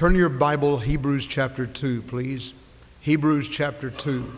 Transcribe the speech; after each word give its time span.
Turn 0.00 0.14
your 0.14 0.30
Bible, 0.30 0.78
Hebrews 0.78 1.26
chapter 1.26 1.66
2, 1.66 2.00
please. 2.00 2.54
Hebrews 3.02 3.50
chapter 3.50 3.90
2. 3.90 4.32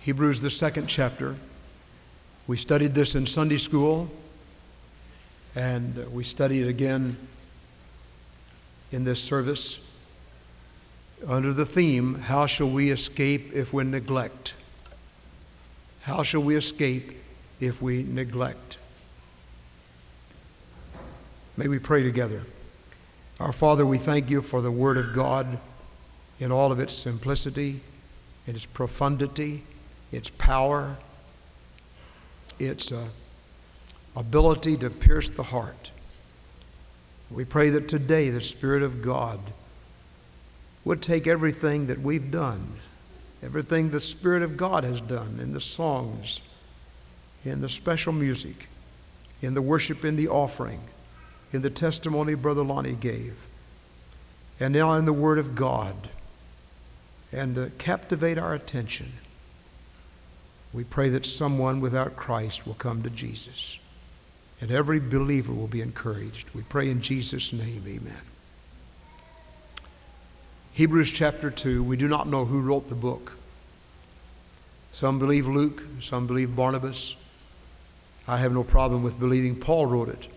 Hebrews, 0.00 0.42
the 0.42 0.50
second 0.50 0.86
chapter. 0.86 1.36
We 2.46 2.58
studied 2.58 2.94
this 2.94 3.14
in 3.14 3.26
Sunday 3.26 3.56
school, 3.56 4.10
and 5.54 5.96
we 6.12 6.24
study 6.24 6.60
it 6.60 6.68
again 6.68 7.16
in 8.92 9.04
this 9.04 9.22
service 9.22 9.80
under 11.26 11.54
the 11.54 11.64
theme 11.64 12.16
How 12.16 12.44
Shall 12.44 12.68
We 12.68 12.90
Escape 12.90 13.54
If 13.54 13.72
We 13.72 13.84
Neglect? 13.84 14.52
How 16.02 16.22
shall 16.22 16.42
we 16.42 16.54
escape 16.54 17.18
if 17.60 17.80
we 17.80 18.02
neglect? 18.02 18.65
May 21.58 21.68
we 21.68 21.78
pray 21.78 22.02
together. 22.02 22.42
Our 23.40 23.52
Father, 23.52 23.86
we 23.86 23.96
thank 23.96 24.28
you 24.28 24.42
for 24.42 24.60
the 24.60 24.70
Word 24.70 24.98
of 24.98 25.14
God 25.14 25.58
in 26.38 26.52
all 26.52 26.70
of 26.70 26.80
its 26.80 26.94
simplicity, 26.94 27.80
in 28.46 28.54
its 28.54 28.66
profundity, 28.66 29.62
its 30.12 30.28
power, 30.28 30.96
its 32.58 32.92
uh, 32.92 33.06
ability 34.14 34.76
to 34.78 34.90
pierce 34.90 35.30
the 35.30 35.44
heart. 35.44 35.92
We 37.30 37.46
pray 37.46 37.70
that 37.70 37.88
today 37.88 38.28
the 38.28 38.42
Spirit 38.42 38.82
of 38.82 39.00
God 39.00 39.40
would 40.84 41.00
take 41.00 41.26
everything 41.26 41.86
that 41.86 42.02
we've 42.02 42.30
done, 42.30 42.74
everything 43.42 43.90
the 43.90 44.00
Spirit 44.02 44.42
of 44.42 44.58
God 44.58 44.84
has 44.84 45.00
done 45.00 45.38
in 45.40 45.54
the 45.54 45.60
songs, 45.62 46.42
in 47.46 47.62
the 47.62 47.68
special 47.70 48.12
music, 48.12 48.68
in 49.40 49.54
the 49.54 49.62
worship, 49.62 50.04
in 50.04 50.16
the 50.16 50.28
offering, 50.28 50.80
in 51.56 51.62
the 51.62 51.70
testimony 51.70 52.34
Brother 52.34 52.62
Lonnie 52.62 52.92
gave, 52.92 53.34
and 54.60 54.74
now 54.74 54.92
in 54.92 55.06
the 55.06 55.12
Word 55.12 55.38
of 55.38 55.54
God, 55.54 56.10
and 57.32 57.76
captivate 57.78 58.38
our 58.38 58.54
attention. 58.54 59.12
We 60.72 60.84
pray 60.84 61.08
that 61.08 61.24
someone 61.24 61.80
without 61.80 62.14
Christ 62.14 62.66
will 62.66 62.74
come 62.74 63.02
to 63.02 63.10
Jesus, 63.10 63.78
and 64.60 64.70
every 64.70 65.00
believer 65.00 65.52
will 65.52 65.66
be 65.66 65.80
encouraged. 65.80 66.50
We 66.54 66.62
pray 66.62 66.90
in 66.90 67.00
Jesus' 67.00 67.52
name, 67.52 67.82
amen. 67.86 68.20
Hebrews 70.74 71.10
chapter 71.10 71.50
2, 71.50 71.82
we 71.82 71.96
do 71.96 72.06
not 72.06 72.28
know 72.28 72.44
who 72.44 72.60
wrote 72.60 72.90
the 72.90 72.94
book. 72.94 73.32
Some 74.92 75.18
believe 75.18 75.46
Luke, 75.46 75.82
some 76.00 76.26
believe 76.26 76.54
Barnabas. 76.54 77.16
I 78.28 78.36
have 78.36 78.52
no 78.52 78.62
problem 78.62 79.02
with 79.02 79.18
believing 79.18 79.56
Paul 79.56 79.86
wrote 79.86 80.10
it. 80.10 80.28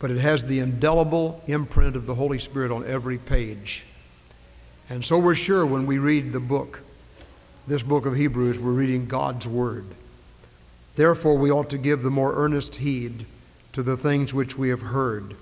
But 0.00 0.10
it 0.10 0.18
has 0.18 0.44
the 0.44 0.58
indelible 0.58 1.40
imprint 1.46 1.94
of 1.94 2.06
the 2.06 2.16
Holy 2.16 2.40
Spirit 2.40 2.72
on 2.72 2.84
every 2.84 3.18
page. 3.18 3.84
And 4.88 5.04
so 5.04 5.18
we're 5.18 5.36
sure 5.36 5.64
when 5.64 5.86
we 5.86 5.98
read 5.98 6.32
the 6.32 6.40
book, 6.40 6.80
this 7.68 7.82
book 7.82 8.06
of 8.06 8.16
Hebrews, 8.16 8.58
we're 8.58 8.72
reading 8.72 9.06
God's 9.06 9.46
Word. 9.46 9.84
Therefore, 10.96 11.36
we 11.36 11.52
ought 11.52 11.70
to 11.70 11.78
give 11.78 12.02
the 12.02 12.10
more 12.10 12.34
earnest 12.34 12.76
heed 12.76 13.24
to 13.74 13.84
the 13.84 13.96
things 13.96 14.34
which 14.34 14.58
we 14.58 14.70
have 14.70 14.82
heard 14.82 15.36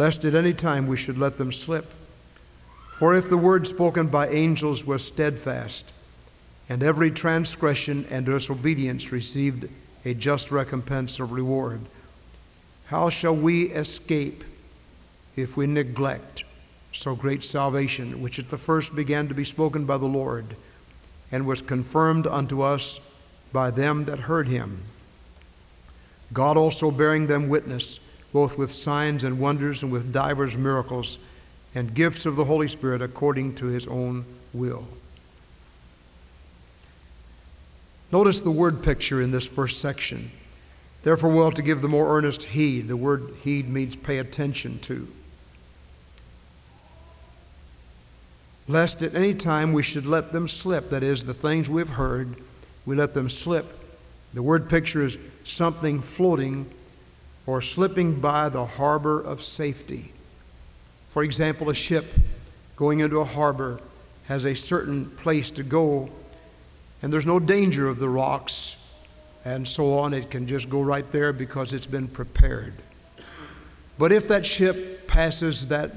lest 0.00 0.24
at 0.24 0.34
any 0.34 0.54
time 0.54 0.86
we 0.86 0.96
should 0.96 1.18
let 1.18 1.36
them 1.36 1.52
slip. 1.52 1.92
For 2.94 3.14
if 3.14 3.28
the 3.28 3.36
word 3.36 3.66
spoken 3.66 4.06
by 4.08 4.28
angels 4.28 4.84
was 4.84 5.04
steadfast, 5.04 5.92
and 6.68 6.82
every 6.82 7.10
transgression 7.10 8.06
and 8.10 8.24
disobedience 8.24 9.12
received 9.12 9.68
a 10.04 10.14
just 10.14 10.50
recompense 10.50 11.20
of 11.20 11.32
reward, 11.32 11.80
how 12.90 13.08
shall 13.08 13.36
we 13.36 13.66
escape 13.66 14.42
if 15.36 15.56
we 15.56 15.64
neglect 15.64 16.42
so 16.90 17.14
great 17.14 17.44
salvation, 17.44 18.20
which 18.20 18.40
at 18.40 18.50
the 18.50 18.58
first 18.58 18.96
began 18.96 19.28
to 19.28 19.34
be 19.34 19.44
spoken 19.44 19.84
by 19.84 19.96
the 19.96 20.06
Lord, 20.06 20.56
and 21.30 21.46
was 21.46 21.62
confirmed 21.62 22.26
unto 22.26 22.62
us 22.62 22.98
by 23.52 23.70
them 23.70 24.06
that 24.06 24.18
heard 24.18 24.48
him? 24.48 24.82
God 26.32 26.56
also 26.56 26.90
bearing 26.90 27.28
them 27.28 27.48
witness 27.48 28.00
both 28.32 28.58
with 28.58 28.72
signs 28.72 29.22
and 29.22 29.38
wonders 29.38 29.84
and 29.84 29.92
with 29.92 30.12
divers 30.12 30.56
miracles 30.56 31.20
and 31.76 31.94
gifts 31.94 32.26
of 32.26 32.34
the 32.34 32.44
Holy 32.44 32.66
Spirit 32.66 33.02
according 33.02 33.54
to 33.54 33.66
his 33.66 33.86
own 33.86 34.24
will. 34.52 34.84
Notice 38.10 38.40
the 38.40 38.50
word 38.50 38.82
picture 38.82 39.22
in 39.22 39.30
this 39.30 39.46
first 39.46 39.80
section. 39.80 40.32
Therefore, 41.02 41.30
we 41.30 41.38
ought 41.38 41.56
to 41.56 41.62
give 41.62 41.80
the 41.80 41.88
more 41.88 42.16
earnest 42.16 42.44
heed. 42.44 42.88
The 42.88 42.96
word 42.96 43.34
heed 43.42 43.68
means 43.68 43.96
pay 43.96 44.18
attention 44.18 44.78
to. 44.80 45.08
Lest 48.68 49.02
at 49.02 49.14
any 49.14 49.34
time 49.34 49.72
we 49.72 49.82
should 49.82 50.06
let 50.06 50.30
them 50.30 50.46
slip, 50.46 50.90
that 50.90 51.02
is, 51.02 51.24
the 51.24 51.34
things 51.34 51.68
we've 51.68 51.88
heard, 51.88 52.36
we 52.86 52.94
let 52.94 53.14
them 53.14 53.30
slip. 53.30 53.78
The 54.34 54.42
word 54.42 54.68
picture 54.68 55.04
is 55.04 55.18
something 55.42 56.00
floating 56.00 56.70
or 57.46 57.60
slipping 57.60 58.20
by 58.20 58.48
the 58.48 58.64
harbor 58.64 59.20
of 59.20 59.42
safety. 59.42 60.12
For 61.08 61.24
example, 61.24 61.70
a 61.70 61.74
ship 61.74 62.06
going 62.76 63.00
into 63.00 63.18
a 63.18 63.24
harbor 63.24 63.80
has 64.26 64.44
a 64.44 64.54
certain 64.54 65.06
place 65.06 65.50
to 65.52 65.64
go, 65.64 66.08
and 67.02 67.12
there's 67.12 67.26
no 67.26 67.40
danger 67.40 67.88
of 67.88 67.98
the 67.98 68.08
rocks 68.08 68.76
and 69.44 69.66
so 69.66 69.98
on. 69.98 70.14
It 70.14 70.30
can 70.30 70.46
just 70.46 70.68
go 70.68 70.80
right 70.80 71.10
there 71.12 71.32
because 71.32 71.72
it's 71.72 71.86
been 71.86 72.08
prepared. 72.08 72.74
But 73.98 74.12
if 74.12 74.28
that 74.28 74.46
ship 74.46 75.06
passes 75.06 75.66
that 75.68 75.92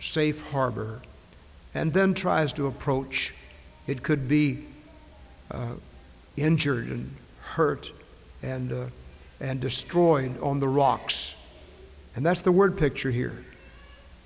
safe 0.00 0.40
harbor 0.50 1.00
and 1.74 1.92
then 1.92 2.14
tries 2.14 2.52
to 2.54 2.66
approach, 2.66 3.34
it 3.86 4.02
could 4.02 4.28
be 4.28 4.64
uh, 5.50 5.74
injured 6.36 6.88
and 6.88 7.14
hurt 7.40 7.90
and 8.42 8.72
uh, 8.72 8.84
and 9.42 9.60
destroyed 9.60 10.40
on 10.40 10.60
the 10.60 10.68
rocks. 10.68 11.34
And 12.14 12.24
that's 12.24 12.42
the 12.42 12.52
word 12.52 12.78
picture 12.78 13.10
here. 13.10 13.44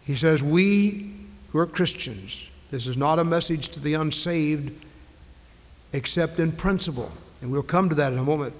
He 0.04 0.14
says, 0.14 0.42
We 0.42 1.14
who 1.50 1.58
are 1.58 1.66
Christians, 1.66 2.48
this 2.70 2.86
is 2.86 2.96
not 2.96 3.18
a 3.18 3.24
message 3.24 3.70
to 3.70 3.80
the 3.80 3.94
unsaved 3.94 4.84
except 5.92 6.38
in 6.38 6.52
principle. 6.52 7.10
And 7.40 7.50
we'll 7.50 7.62
come 7.62 7.88
to 7.88 7.94
that 7.96 8.12
in 8.12 8.18
a 8.18 8.24
moment. 8.24 8.54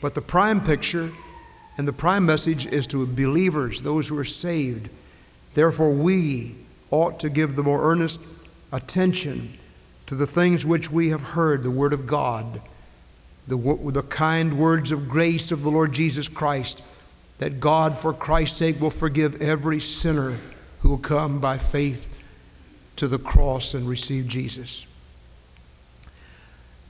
But 0.00 0.14
the 0.14 0.22
prime 0.22 0.62
picture 0.62 1.10
and 1.76 1.86
the 1.86 1.92
prime 1.92 2.26
message 2.26 2.66
is 2.66 2.86
to 2.88 3.06
believers, 3.06 3.80
those 3.80 4.08
who 4.08 4.18
are 4.18 4.24
saved. 4.24 4.88
Therefore, 5.54 5.92
we 5.92 6.54
ought 6.90 7.20
to 7.20 7.30
give 7.30 7.56
the 7.56 7.62
more 7.62 7.90
earnest 7.90 8.20
attention 8.72 9.58
to 10.06 10.14
the 10.14 10.26
things 10.26 10.64
which 10.66 10.90
we 10.90 11.10
have 11.10 11.22
heard, 11.22 11.62
the 11.62 11.70
Word 11.70 11.92
of 11.92 12.06
God 12.06 12.60
the, 13.48 13.90
the 13.92 14.02
kind 14.02 14.58
words 14.58 14.92
of 14.92 15.08
grace 15.08 15.50
of 15.50 15.62
the 15.62 15.70
Lord 15.70 15.92
Jesus 15.92 16.28
Christ, 16.28 16.82
that 17.38 17.60
God, 17.60 17.96
for 17.96 18.12
Christ's 18.12 18.58
sake, 18.58 18.80
will 18.80 18.90
forgive 18.90 19.40
every 19.40 19.80
sinner 19.80 20.36
who 20.80 20.90
will 20.90 20.98
come 20.98 21.40
by 21.40 21.56
faith 21.56 22.10
to 22.96 23.08
the 23.08 23.18
cross 23.18 23.74
and 23.74 23.88
receive 23.88 24.28
Jesus. 24.28 24.84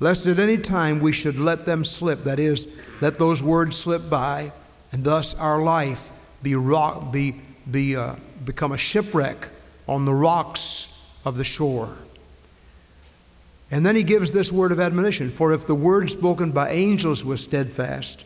Lest 0.00 0.26
at 0.26 0.38
any 0.38 0.58
time 0.58 1.00
we 1.00 1.12
should 1.12 1.38
let 1.38 1.66
them 1.66 1.84
slip, 1.84 2.24
that 2.24 2.38
is, 2.38 2.66
let 3.00 3.18
those 3.18 3.42
words 3.42 3.76
slip 3.76 4.08
by, 4.08 4.52
and 4.92 5.02
thus 5.02 5.34
our 5.34 5.62
life 5.62 6.10
be 6.42 6.54
rock, 6.54 7.10
be, 7.10 7.40
be, 7.70 7.96
uh, 7.96 8.14
become 8.44 8.72
a 8.72 8.78
shipwreck 8.78 9.48
on 9.88 10.04
the 10.04 10.14
rocks 10.14 10.88
of 11.24 11.36
the 11.36 11.44
shore. 11.44 11.96
And 13.70 13.84
then 13.84 13.96
he 13.96 14.02
gives 14.02 14.30
this 14.30 14.50
word 14.50 14.72
of 14.72 14.80
admonition 14.80 15.30
For 15.30 15.52
if 15.52 15.66
the 15.66 15.74
word 15.74 16.10
spoken 16.10 16.52
by 16.52 16.70
angels 16.70 17.24
was 17.24 17.42
steadfast, 17.42 18.24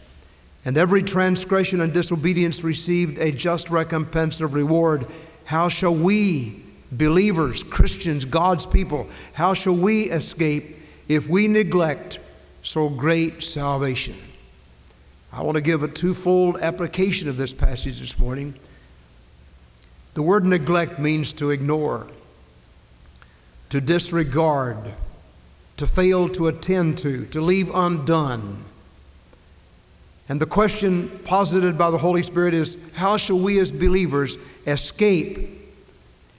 and 0.65 0.77
every 0.77 1.03
transgression 1.03 1.81
and 1.81 1.93
disobedience 1.93 2.63
received 2.63 3.19
a 3.19 3.33
just 3.33 3.71
recompense 3.71 4.41
of 4.41 4.55
reward, 4.55 5.07
how 5.45 5.69
shall 5.69 5.95
we, 5.95 6.63
believers, 6.93 7.65
Christians, 7.65 8.25
God's 8.25 8.67
people, 8.67 9.09
how 9.33 9.55
shall 9.55 9.75
we 9.75 10.11
escape 10.11 10.77
if 11.15 11.29
we 11.29 11.49
neglect 11.49 12.19
so 12.63 12.89
great 12.89 13.43
salvation? 13.43 14.17
I 15.33 15.43
want 15.43 15.57
to 15.57 15.61
give 15.61 15.83
a 15.83 15.89
twofold 15.89 16.59
application 16.61 17.29
of 17.29 17.37
this 17.37 17.53
passage 17.53 18.01
this 18.01 18.19
morning. 18.19 18.55
The 20.15 20.23
word 20.23 20.45
neglect 20.45 20.99
means 20.99 21.33
to 21.35 21.51
ignore, 21.51 22.07
to 23.71 23.81
disregard 23.81 24.95
to 25.83 25.87
fail 25.89 26.29
to 26.29 26.47
attend 26.47 26.99
to, 26.99 27.27
to 27.27 27.41
leave 27.41 27.69
undone. 27.75 28.65
And 30.29 30.41
the 30.41 30.47
question 30.47 31.21
posited 31.25 31.77
by 31.77 31.91
the 31.91 31.99
Holy 31.99 32.23
Spirit 32.23 32.55
is 32.55 32.77
how 32.93 33.17
shall 33.17 33.39
we 33.39 33.59
as 33.59 33.73
believers 33.73 34.37
escape? 34.65 35.61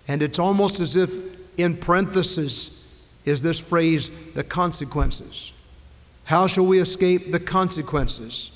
And 0.08 0.22
it's 0.22 0.40
almost 0.40 0.80
as 0.80 0.96
if 0.96 1.12
in 1.58 1.76
parenthesis 1.76 2.73
is 3.26 3.42
this 3.42 3.60
phrase, 3.60 4.12
the 4.34 4.44
consequences. 4.44 5.52
How 6.26 6.48
shall 6.48 6.66
we 6.66 6.80
escape 6.80 7.32
the 7.32 7.40
consequences? 7.40 8.52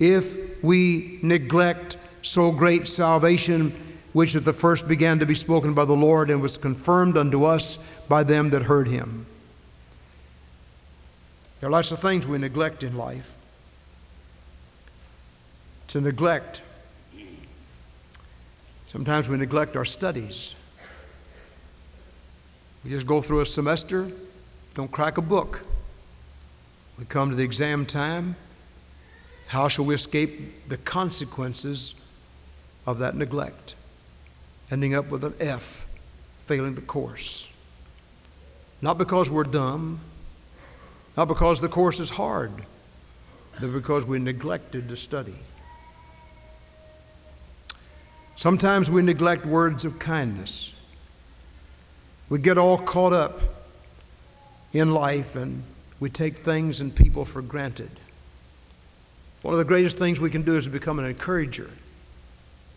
if 0.00 0.64
we 0.64 1.20
neglect 1.22 1.98
so 2.22 2.50
great 2.50 2.88
salvation, 2.88 3.72
which 4.12 4.34
at 4.34 4.44
the 4.44 4.52
first 4.52 4.88
began 4.88 5.20
to 5.20 5.26
be 5.26 5.34
spoken 5.36 5.74
by 5.74 5.84
the 5.84 5.92
Lord 5.92 6.30
and 6.30 6.42
was 6.42 6.58
confirmed 6.58 7.16
unto 7.16 7.44
us 7.44 7.78
by 8.08 8.24
them 8.24 8.50
that 8.50 8.62
heard 8.62 8.88
him. 8.88 9.26
There 11.60 11.68
are 11.68 11.72
lots 11.72 11.92
of 11.92 12.00
things 12.00 12.26
we 12.26 12.38
neglect 12.38 12.82
in 12.82 12.96
life. 12.96 13.36
To 15.88 16.00
neglect, 16.00 16.62
sometimes 18.86 19.28
we 19.28 19.36
neglect 19.36 19.76
our 19.76 19.84
studies. 19.84 20.54
We 22.84 22.90
just 22.90 23.06
go 23.06 23.20
through 23.20 23.40
a 23.40 23.46
semester, 23.46 24.10
don't 24.74 24.90
crack 24.90 25.18
a 25.18 25.22
book. 25.22 25.62
We 26.98 27.04
come 27.04 27.30
to 27.30 27.36
the 27.36 27.42
exam 27.42 27.86
time. 27.86 28.36
How 29.48 29.68
shall 29.68 29.84
we 29.84 29.94
escape 29.94 30.68
the 30.68 30.76
consequences 30.76 31.94
of 32.86 32.98
that 32.98 33.16
neglect? 33.16 33.74
Ending 34.70 34.94
up 34.94 35.10
with 35.10 35.24
an 35.24 35.34
F, 35.40 35.86
failing 36.46 36.74
the 36.74 36.80
course. 36.80 37.48
Not 38.80 38.96
because 38.96 39.30
we're 39.30 39.44
dumb, 39.44 40.00
not 41.16 41.28
because 41.28 41.60
the 41.60 41.68
course 41.68 42.00
is 42.00 42.10
hard, 42.10 42.52
but 43.60 43.72
because 43.72 44.06
we 44.06 44.18
neglected 44.18 44.88
to 44.88 44.96
study. 44.96 45.36
Sometimes 48.36 48.88
we 48.88 49.02
neglect 49.02 49.44
words 49.44 49.84
of 49.84 49.98
kindness. 49.98 50.72
We 52.30 52.38
get 52.38 52.56
all 52.56 52.78
caught 52.78 53.12
up 53.12 53.40
in 54.72 54.94
life 54.94 55.34
and 55.36 55.64
we 55.98 56.08
take 56.08 56.38
things 56.38 56.80
and 56.80 56.94
people 56.94 57.24
for 57.24 57.42
granted. 57.42 57.90
One 59.42 59.52
of 59.52 59.58
the 59.58 59.64
greatest 59.64 59.98
things 59.98 60.20
we 60.20 60.30
can 60.30 60.42
do 60.42 60.56
is 60.56 60.64
to 60.64 60.70
become 60.70 60.98
an 60.98 61.04
encourager. 61.04 61.70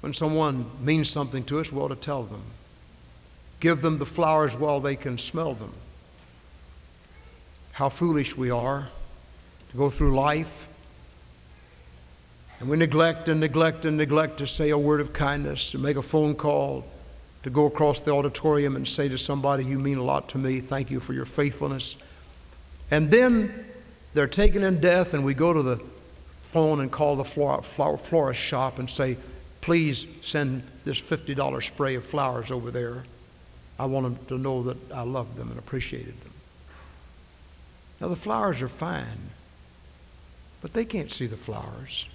When 0.02 0.12
someone 0.12 0.66
means 0.82 1.10
something 1.10 1.44
to 1.46 1.60
us, 1.60 1.72
we 1.72 1.80
ought 1.80 1.90
to 1.90 1.96
tell 1.96 2.24
them. 2.24 2.42
Give 3.60 3.80
them 3.80 4.00
the 4.00 4.06
flowers 4.06 4.56
while 4.56 4.82
they 4.82 4.96
can 4.96 5.18
smell 5.18 5.54
them. 5.54 5.72
How 7.74 7.90
foolish 7.90 8.36
we 8.36 8.50
are 8.50 8.90
to 9.72 9.78
go 9.78 9.90
through 9.90 10.16
life 10.16 10.68
and 12.60 12.70
we 12.70 12.78
neglect 12.78 13.30
and 13.30 13.40
neglect 13.40 13.86
and 13.86 13.98
neglect 13.98 14.38
to 14.38 14.48
say 14.48 14.70
a 14.70 14.78
word 14.78 15.02
of 15.02 15.14
kindness, 15.14 15.72
to 15.72 15.78
make 15.78 15.98
a 15.98 16.02
phone 16.02 16.34
call, 16.34 16.86
to 17.44 17.50
go 17.50 17.66
across 17.66 18.00
the 18.00 18.12
auditorium 18.12 18.76
and 18.76 18.88
say 18.88 19.08
to 19.10 19.18
somebody, 19.18 19.66
You 19.66 19.78
mean 19.78 19.98
a 19.98 20.04
lot 20.04 20.30
to 20.30 20.38
me. 20.38 20.62
Thank 20.62 20.90
you 20.90 21.00
for 21.00 21.14
your 21.14 21.26
faithfulness. 21.26 21.98
And 22.90 23.12
then 23.12 23.66
they're 24.14 24.28
taken 24.28 24.64
in 24.64 24.80
death, 24.80 25.14
and 25.14 25.24
we 25.24 25.34
go 25.34 25.54
to 25.54 25.62
the 25.62 25.82
phone 26.52 26.80
and 26.80 26.92
call 26.92 27.16
the 27.18 27.24
florist 27.24 28.42
shop 28.42 28.80
and 28.80 28.90
say, 28.90 29.18
Please 29.62 30.08
send 30.22 30.64
this 30.86 31.02
$50 31.02 31.64
spray 31.64 31.96
of 31.96 32.06
flowers 32.06 32.52
over 32.52 32.72
there. 32.72 33.04
I 33.80 33.86
want 33.86 34.06
them 34.06 34.26
to 34.28 34.38
know 34.38 34.64
that 34.64 34.92
I 34.92 35.02
loved 35.04 35.36
them 35.36 35.50
and 35.50 35.60
appreciated 35.60 36.20
them. 36.22 36.32
Now, 38.00 38.10
the 38.10 38.16
flowers 38.16 38.62
are 38.62 38.68
fine, 38.68 39.32
but 40.62 40.74
they 40.74 40.86
can't 40.86 41.12
see 41.12 41.28
the 41.28 41.38
flowers. 41.38 42.08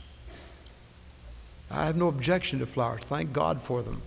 I 1.70 1.86
have 1.86 1.96
no 1.96 2.08
objection 2.08 2.58
to 2.60 2.66
flowers. 2.66 3.02
Thank 3.02 3.32
God 3.32 3.62
for 3.62 3.82
them 3.82 4.02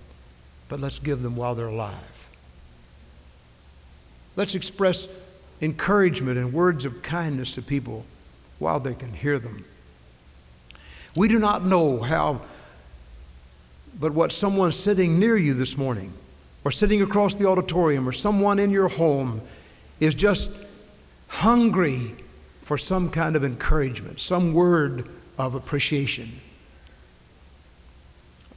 but 0.71 0.79
let's 0.79 0.99
give 0.99 1.21
them 1.21 1.35
while 1.35 1.53
they're 1.53 1.67
alive. 1.67 2.29
Let's 4.37 4.55
express 4.55 5.09
encouragement 5.61 6.37
and 6.37 6.53
words 6.53 6.85
of 6.85 7.03
kindness 7.03 7.55
to 7.55 7.61
people 7.61 8.05
while 8.57 8.79
they 8.79 8.93
can 8.93 9.11
hear 9.11 9.37
them. 9.37 9.65
We 11.13 11.27
do 11.27 11.39
not 11.39 11.65
know 11.65 11.99
how, 11.99 12.39
but 13.99 14.13
what 14.13 14.31
someone 14.31 14.71
sitting 14.71 15.19
near 15.19 15.35
you 15.35 15.53
this 15.53 15.75
morning, 15.75 16.13
or 16.63 16.71
sitting 16.71 17.01
across 17.01 17.35
the 17.35 17.49
auditorium, 17.49 18.07
or 18.07 18.13
someone 18.13 18.57
in 18.57 18.71
your 18.71 18.87
home 18.87 19.41
is 19.99 20.15
just 20.15 20.51
hungry 21.27 22.15
for 22.61 22.77
some 22.77 23.09
kind 23.09 23.35
of 23.35 23.43
encouragement, 23.43 24.21
some 24.21 24.53
word 24.53 25.09
of 25.37 25.53
appreciation. 25.53 26.39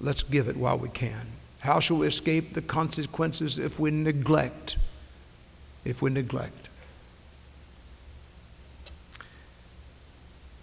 Let's 0.00 0.22
give 0.22 0.46
it 0.46 0.56
while 0.56 0.78
we 0.78 0.90
can. 0.90 1.33
How 1.64 1.80
shall 1.80 1.96
we 1.96 2.06
escape 2.06 2.52
the 2.52 2.60
consequences 2.60 3.58
if 3.58 3.80
we 3.80 3.90
neglect? 3.90 4.76
If 5.82 6.02
we 6.02 6.10
neglect. 6.10 6.68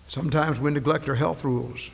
Sometimes 0.07 0.59
we 0.59 0.69
neglect 0.69 1.09
our 1.09 1.15
health 1.15 1.43
rules. 1.43 1.89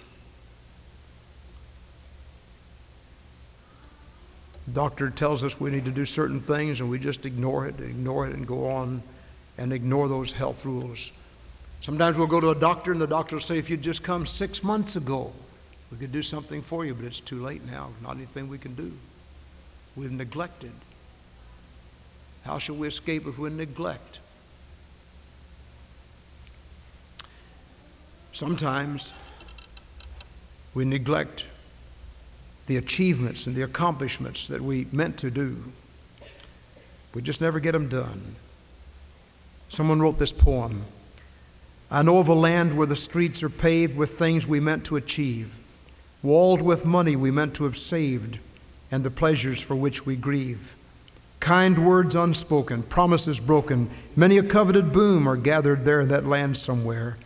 The 4.65 4.73
doctor 4.73 5.09
tells 5.09 5.41
us 5.41 5.57
we 5.57 5.71
need 5.71 5.85
to 5.85 5.91
do 5.91 6.05
certain 6.05 6.41
things 6.41 6.81
and 6.81 6.89
we 6.89 6.99
just 6.99 7.25
ignore 7.25 7.65
it, 7.65 7.79
ignore 7.79 8.27
it, 8.27 8.35
and 8.35 8.45
go 8.45 8.69
on 8.69 9.01
and 9.57 9.71
ignore 9.71 10.09
those 10.09 10.33
health 10.33 10.65
rules. 10.65 11.13
Sometimes 11.79 12.17
we'll 12.17 12.27
go 12.27 12.41
to 12.41 12.49
a 12.49 12.55
doctor 12.55 12.91
and 12.91 12.99
the 12.99 13.07
doctor 13.07 13.37
will 13.37 13.41
say, 13.41 13.57
if 13.57 13.69
you'd 13.69 13.83
just 13.83 14.03
come 14.03 14.25
six 14.25 14.63
months 14.63 14.97
ago, 14.97 15.31
we 15.91 15.97
could 15.97 16.11
do 16.11 16.21
something 16.21 16.61
for 16.61 16.85
you, 16.85 16.93
but 16.93 17.05
it's 17.05 17.19
too 17.19 17.41
late 17.41 17.65
now. 17.65 17.89
Not 18.01 18.17
anything 18.17 18.49
we 18.49 18.57
can 18.57 18.75
do. 18.75 18.91
We've 19.95 20.11
neglected. 20.11 20.73
How 22.43 22.59
shall 22.59 22.75
we 22.75 22.87
escape 22.87 23.25
if 23.25 23.37
we 23.37 23.49
neglect? 23.49 24.19
Sometimes 28.33 29.13
we 30.73 30.85
neglect 30.85 31.45
the 32.67 32.77
achievements 32.77 33.47
and 33.47 33.55
the 33.55 33.63
accomplishments 33.63 34.47
that 34.49 34.61
we 34.61 34.87
meant 34.91 35.17
to 35.19 35.31
do. 35.31 35.63
We 37.13 37.21
just 37.21 37.41
never 37.41 37.59
get 37.59 37.71
them 37.71 37.87
done. 37.87 38.35
Someone 39.69 40.01
wrote 40.01 40.19
this 40.19 40.31
poem 40.31 40.83
I 41.89 42.01
know 42.01 42.19
of 42.19 42.27
a 42.27 42.33
land 42.33 42.77
where 42.77 42.85
the 42.85 42.97
streets 42.97 43.41
are 43.43 43.49
paved 43.49 43.95
with 43.95 44.19
things 44.19 44.45
we 44.45 44.59
meant 44.59 44.85
to 44.85 44.97
achieve 44.97 45.61
walled 46.23 46.61
with 46.61 46.85
money 46.85 47.15
we 47.15 47.31
meant 47.31 47.53
to 47.55 47.63
have 47.63 47.77
saved, 47.77 48.39
and 48.91 49.03
the 49.03 49.11
pleasures 49.11 49.59
for 49.59 49.75
which 49.75 50.05
we 50.05 50.15
grieve. 50.15 50.75
Kind 51.39 51.85
words 51.85 52.15
unspoken, 52.15 52.83
promises 52.83 53.39
broken, 53.39 53.89
many 54.15 54.37
a 54.37 54.43
coveted 54.43 54.91
boom 54.91 55.27
are 55.27 55.35
gathered 55.35 55.85
there 55.85 56.01
in 56.01 56.07
that 56.09 56.25
land 56.25 56.57
somewhere, 56.57 57.17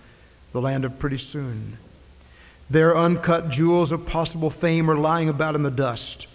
the 0.51 0.61
land 0.61 0.83
of 0.83 0.99
pretty 0.99 1.17
soon. 1.17 1.77
There, 2.69 2.97
uncut 2.97 3.49
jewels 3.49 3.91
of 3.91 4.05
possible 4.05 4.49
fame 4.49 4.89
are 4.89 4.97
lying 4.97 5.29
about 5.29 5.55
in 5.55 5.63
the 5.63 5.71
dust, 5.71 6.27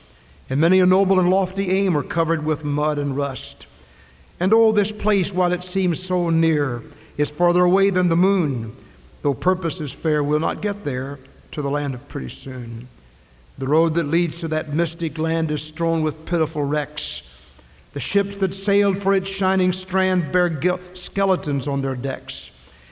and 0.49 0.61
many 0.61 0.81
a 0.81 0.87
noble 0.87 1.19
and 1.21 1.31
lofty 1.31 1.71
aim 1.71 1.97
are 1.97 2.03
covered 2.03 2.45
with 2.45 2.65
mud 2.65 2.99
and 2.99 3.17
rust. 3.17 3.67
And 4.39 4.53
oh, 4.53 4.73
this 4.73 4.93
place, 4.93 5.33
while 5.33 5.53
it 5.53 5.65
seems 5.65 6.03
so 6.03 6.31
near, 6.31 6.83
is 7.17 7.31
farther 7.31 7.65
away 7.65 7.91
than 7.91 8.09
the 8.09 8.17
moon. 8.17 8.77
Though 9.23 9.35
purpose 9.35 9.81
is 9.81 9.93
fair, 9.93 10.23
we'll 10.23 10.41
not 10.41 10.61
get 10.61 10.85
there 10.85 11.19
to 11.57 11.63
the 11.63 11.71
land 11.71 11.95
of 11.95 12.07
pretty 12.09 12.29
soon. 12.29 12.87
The 13.57 13.67
road 13.67 13.95
that 13.95 14.05
leads 14.05 14.41
to 14.41 14.49
that 14.49 14.75
mystic 14.75 15.17
land 15.17 15.51
is 15.51 15.63
strewn 15.63 16.03
with 16.03 16.27
pitiful 16.27 16.63
wrecks. 16.63 17.23
The 17.95 18.01
ships 18.01 18.37
that 18.37 18.55
sailed 18.55 19.03
for 19.03 19.15
its 19.15 19.31
shining 19.31 19.73
strand 19.73 20.33
bear 20.33 20.61
skeletons 20.93 21.67
on 21.67 21.81
their 21.81 21.97
decks. 21.97 22.51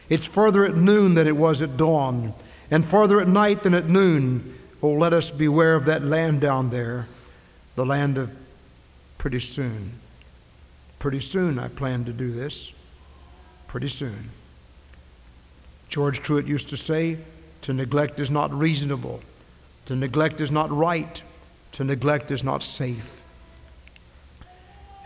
It's 0.08 0.26
further 0.26 0.64
at 0.64 0.78
noon 0.78 1.12
than 1.12 1.26
it 1.26 1.36
was 1.36 1.60
at 1.60 1.76
dawn, 1.76 2.32
and 2.70 2.86
farther 2.86 3.20
at 3.20 3.28
night 3.28 3.60
than 3.60 3.74
at 3.74 3.90
noon. 3.90 4.58
Oh, 4.82 4.92
let 4.92 5.12
us 5.12 5.30
beware 5.30 5.74
of 5.74 5.84
that 5.84 6.02
land 6.02 6.40
down 6.40 6.70
there, 6.70 7.06
the 7.76 7.84
land 7.84 8.16
of 8.16 8.32
pretty 9.18 9.40
soon. 9.40 9.92
Pretty 11.00 11.20
soon, 11.20 11.58
I 11.58 11.68
plan 11.68 12.06
to 12.06 12.14
do 12.14 12.32
this. 12.32 12.72
Pretty 13.66 13.88
soon. 13.88 14.30
George 15.90 16.20
Truett 16.20 16.46
used 16.46 16.70
to 16.70 16.78
say, 16.78 17.18
to 17.64 17.72
neglect 17.72 18.20
is 18.20 18.30
not 18.30 18.52
reasonable. 18.52 19.22
To 19.86 19.96
neglect 19.96 20.42
is 20.42 20.50
not 20.50 20.70
right. 20.70 21.22
To 21.72 21.84
neglect 21.84 22.30
is 22.30 22.44
not 22.44 22.62
safe. 22.62 23.22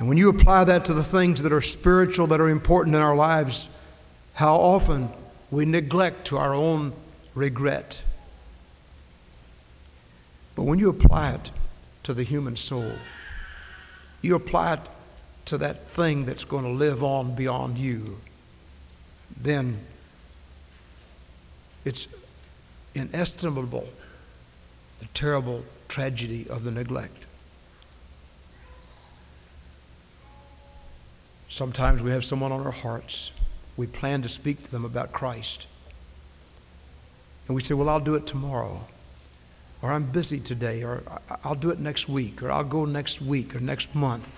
And 0.00 0.09
when 0.09 0.19
you 0.19 0.29
apply 0.29 0.65
that 0.65 0.85
to 0.87 0.95
the 0.95 1.05
things 1.05 1.43
that 1.43 1.53
are 1.53 1.62
spiritual, 1.62 2.27
that 2.27 2.41
are 2.41 2.49
important 2.49 2.97
in 2.97 3.03
our 3.03 3.15
lives, 3.15 3.69
how 4.35 4.57
often 4.57 5.09
we 5.53 5.67
neglect 5.67 6.27
to 6.27 6.37
our 6.37 6.53
own 6.53 6.93
regret. 7.33 8.03
But 10.57 10.65
when 10.65 10.81
you 10.81 10.88
apply 10.88 11.35
it 11.35 11.53
to 12.03 12.12
the 12.12 12.25
human 12.25 12.57
soul, 12.57 12.93
you 14.21 14.35
apply 14.35 14.75
it 14.75 14.81
to 15.45 15.59
that 15.59 15.87
thing 15.91 16.25
that's 16.25 16.43
going 16.43 16.65
to 16.65 16.71
live 16.71 17.05
on 17.05 17.37
beyond 17.37 17.79
you, 17.79 18.19
then 19.41 19.79
it's 21.85 22.09
inestimable 22.99 23.88
the 25.00 25.07
terrible 25.14 25.64
tragedy 25.88 26.47
of 26.49 26.64
the 26.64 26.71
neglect. 26.71 27.25
Sometimes 31.49 32.02
we 32.02 32.11
have 32.11 32.25
someone 32.25 32.52
on 32.52 32.64
our 32.64 32.73
hearts. 32.73 33.31
We 33.76 33.87
plan 33.87 34.23
to 34.23 34.28
speak 34.28 34.64
to 34.64 34.71
them 34.71 34.85
about 34.85 35.12
Christ. 35.12 35.67
And 37.47 37.57
we 37.57 37.62
say, 37.62 37.75
Well, 37.75 37.88
I'll 37.88 38.00
do 38.00 38.14
it 38.17 38.26
tomorrow. 38.26 38.87
Or 39.81 39.93
I'm 39.93 40.05
busy 40.05 40.40
today. 40.40 40.83
Or 40.83 41.02
I'll 41.45 41.55
do 41.55 41.71
it 41.71 41.78
next 41.78 42.09
week. 42.09 42.43
Or 42.43 42.50
I'll 42.50 42.64
go 42.64 42.85
next 42.85 43.23
week 43.23 43.55
or 43.55 43.61
next 43.61 43.95
month. 43.95 44.28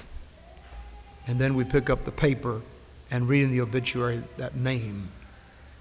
And 1.27 1.39
then 1.39 1.55
we 1.55 1.65
pick 1.65 1.91
up 1.91 2.05
the 2.05 2.13
paper 2.13 2.61
and 3.11 3.29
read 3.29 3.43
in 3.43 3.51
the 3.51 3.61
obituary 3.61 4.23
that 4.37 4.55
name. 4.55 5.09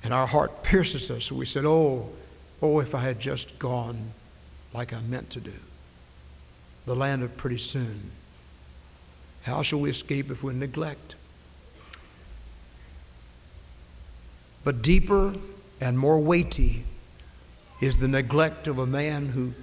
And 0.03 0.13
our 0.13 0.25
heart 0.25 0.63
pierces 0.63 1.11
us. 1.11 1.31
We 1.31 1.45
said, 1.45 1.65
Oh, 1.65 2.09
oh, 2.61 2.79
if 2.79 2.93
I 2.93 3.01
had 3.01 3.19
just 3.19 3.57
gone 3.59 4.11
like 4.73 4.93
I 4.93 5.01
meant 5.01 5.29
to 5.31 5.39
do. 5.39 5.53
The 6.85 6.95
land 6.95 7.23
of 7.23 7.35
pretty 7.37 7.57
soon. 7.57 8.11
How 9.43 9.61
shall 9.61 9.79
we 9.79 9.89
escape 9.89 10.29
if 10.29 10.43
we 10.43 10.53
neglect? 10.53 11.15
But 14.63 14.81
deeper 14.81 15.33
and 15.79 15.97
more 15.97 16.19
weighty 16.19 16.83
is 17.81 17.97
the 17.97 18.07
neglect 18.07 18.67
of 18.67 18.77
a 18.79 18.85
man 18.85 19.29
who 19.29 19.53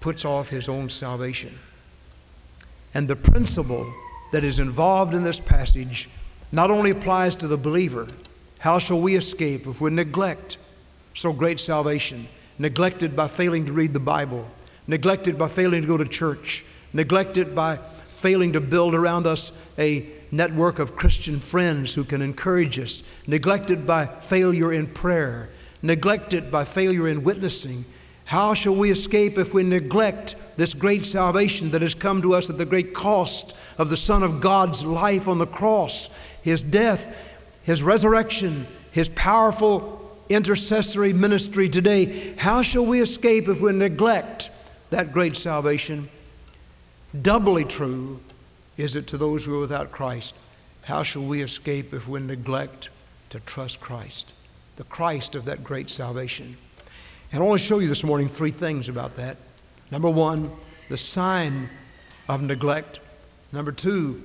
puts 0.00 0.24
off 0.24 0.48
his 0.48 0.68
own 0.68 0.88
salvation. 0.88 1.58
And 2.94 3.08
the 3.08 3.16
principle 3.16 3.92
that 4.32 4.44
is 4.44 4.60
involved 4.60 5.14
in 5.14 5.24
this 5.24 5.40
passage 5.40 6.08
not 6.52 6.70
only 6.70 6.90
applies 6.90 7.36
to 7.36 7.48
the 7.48 7.56
believer, 7.56 8.08
how 8.58 8.78
shall 8.78 9.00
we 9.00 9.16
escape 9.16 9.66
if 9.66 9.80
we 9.80 9.90
neglect 9.90 10.58
so 11.14 11.32
great 11.32 11.60
salvation? 11.60 12.28
Neglected 12.58 13.16
by 13.16 13.28
failing 13.28 13.66
to 13.66 13.72
read 13.72 13.92
the 13.92 14.00
Bible, 14.00 14.46
neglected 14.86 15.38
by 15.38 15.48
failing 15.48 15.82
to 15.82 15.86
go 15.86 15.96
to 15.96 16.04
church, 16.04 16.64
neglected 16.92 17.54
by 17.54 17.78
failing 18.12 18.52
to 18.52 18.60
build 18.60 18.94
around 18.94 19.26
us 19.26 19.52
a 19.78 20.06
network 20.30 20.78
of 20.78 20.96
Christian 20.96 21.40
friends 21.40 21.94
who 21.94 22.04
can 22.04 22.22
encourage 22.22 22.78
us, 22.78 23.02
neglected 23.26 23.86
by 23.86 24.06
failure 24.06 24.72
in 24.72 24.86
prayer, 24.86 25.48
neglected 25.82 26.50
by 26.50 26.64
failure 26.64 27.08
in 27.08 27.24
witnessing. 27.24 27.84
How 28.24 28.54
shall 28.54 28.76
we 28.76 28.90
escape 28.90 29.38
if 29.38 29.54
we 29.54 29.64
neglect 29.64 30.36
this 30.56 30.74
great 30.74 31.04
salvation 31.04 31.70
that 31.70 31.82
has 31.82 31.94
come 31.94 32.22
to 32.22 32.34
us 32.34 32.50
at 32.50 32.58
the 32.58 32.64
great 32.64 32.94
cost 32.94 33.56
of 33.78 33.88
the 33.88 33.96
Son 33.96 34.22
of 34.22 34.40
God's 34.40 34.84
life 34.84 35.26
on 35.26 35.38
the 35.38 35.46
cross, 35.46 36.10
His 36.42 36.62
death, 36.62 37.16
His 37.62 37.82
resurrection, 37.82 38.66
His 38.92 39.08
powerful 39.08 39.99
intercessory 40.30 41.12
ministry 41.12 41.68
today? 41.68 42.34
How 42.36 42.62
shall 42.62 42.86
we 42.86 43.02
escape 43.02 43.48
if 43.48 43.60
we 43.60 43.72
neglect 43.72 44.50
that 44.90 45.12
great 45.12 45.36
salvation? 45.36 46.08
Doubly 47.20 47.64
true 47.64 48.20
is 48.76 48.96
it 48.96 49.06
to 49.08 49.18
those 49.18 49.44
who 49.44 49.56
are 49.56 49.60
without 49.60 49.92
Christ. 49.92 50.34
How 50.82 51.02
shall 51.02 51.22
we 51.22 51.42
escape 51.42 51.92
if 51.92 52.08
we 52.08 52.20
neglect 52.20 52.88
to 53.30 53.40
trust 53.40 53.80
Christ, 53.80 54.32
the 54.76 54.84
Christ 54.84 55.34
of 55.34 55.44
that 55.44 55.62
great 55.62 55.90
salvation? 55.90 56.56
And 57.32 57.42
I 57.42 57.46
want 57.46 57.60
to 57.60 57.66
show 57.66 57.80
you 57.80 57.88
this 57.88 58.04
morning 58.04 58.28
three 58.28 58.50
things 58.50 58.88
about 58.88 59.16
that. 59.16 59.36
Number 59.90 60.08
one, 60.08 60.50
the 60.88 60.96
sign 60.96 61.68
of 62.28 62.42
neglect. 62.42 63.00
Number 63.52 63.72
two, 63.72 64.22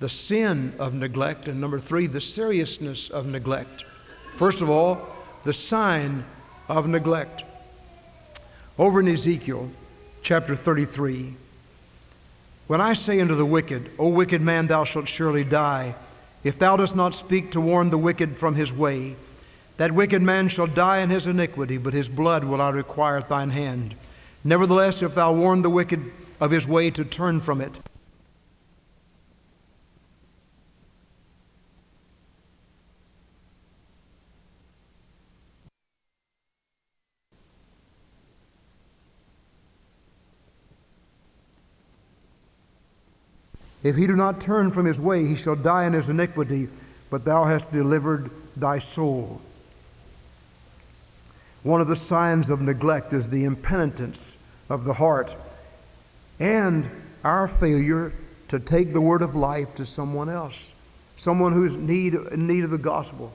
the 0.00 0.08
sin 0.08 0.74
of 0.78 0.94
neglect. 0.94 1.48
And 1.48 1.60
number 1.60 1.78
three, 1.78 2.06
the 2.06 2.20
seriousness 2.20 3.10
of 3.10 3.26
neglect. 3.26 3.84
First 4.34 4.60
of 4.60 4.68
all, 4.68 5.00
the 5.44 5.52
sign 5.52 6.24
of 6.68 6.88
neglect. 6.88 7.44
Over 8.78 8.98
in 8.98 9.08
Ezekiel 9.08 9.70
chapter 10.22 10.56
33, 10.56 11.34
when 12.66 12.80
I 12.80 12.94
say 12.94 13.20
unto 13.20 13.36
the 13.36 13.46
wicked, 13.46 13.92
O 13.98 14.08
wicked 14.08 14.40
man, 14.40 14.66
thou 14.66 14.84
shalt 14.84 15.06
surely 15.06 15.44
die, 15.44 15.94
if 16.42 16.58
thou 16.58 16.76
dost 16.76 16.96
not 16.96 17.14
speak 17.14 17.52
to 17.52 17.60
warn 17.60 17.90
the 17.90 17.98
wicked 17.98 18.36
from 18.36 18.56
his 18.56 18.72
way, 18.72 19.14
that 19.76 19.92
wicked 19.92 20.22
man 20.22 20.48
shall 20.48 20.66
die 20.66 20.98
in 20.98 21.10
his 21.10 21.26
iniquity, 21.26 21.78
but 21.78 21.94
his 21.94 22.08
blood 22.08 22.42
will 22.42 22.60
I 22.60 22.70
require 22.70 23.18
at 23.18 23.28
thine 23.28 23.50
hand. 23.50 23.94
Nevertheless, 24.42 25.02
if 25.02 25.14
thou 25.14 25.32
warn 25.32 25.62
the 25.62 25.70
wicked 25.70 26.10
of 26.40 26.50
his 26.50 26.66
way 26.66 26.90
to 26.90 27.04
turn 27.04 27.40
from 27.40 27.60
it, 27.60 27.78
If 43.84 43.96
he 43.96 44.06
do 44.06 44.16
not 44.16 44.40
turn 44.40 44.70
from 44.72 44.86
his 44.86 45.00
way, 45.00 45.26
he 45.26 45.36
shall 45.36 45.54
die 45.54 45.84
in 45.84 45.92
his 45.92 46.08
iniquity, 46.08 46.68
but 47.10 47.24
thou 47.24 47.44
hast 47.44 47.70
delivered 47.70 48.30
thy 48.56 48.78
soul. 48.78 49.40
One 51.62 51.80
of 51.80 51.88
the 51.88 51.96
signs 51.96 52.50
of 52.50 52.62
neglect 52.62 53.12
is 53.12 53.28
the 53.28 53.44
impenitence 53.44 54.38
of 54.68 54.84
the 54.84 54.94
heart 54.94 55.36
and 56.40 56.90
our 57.22 57.46
failure 57.46 58.12
to 58.48 58.58
take 58.58 58.92
the 58.92 59.00
word 59.00 59.22
of 59.22 59.34
life 59.34 59.74
to 59.76 59.86
someone 59.86 60.28
else, 60.28 60.74
someone 61.16 61.52
who's 61.52 61.76
need, 61.76 62.14
in 62.14 62.46
need 62.46 62.64
of 62.64 62.70
the 62.70 62.78
gospel. 62.78 63.32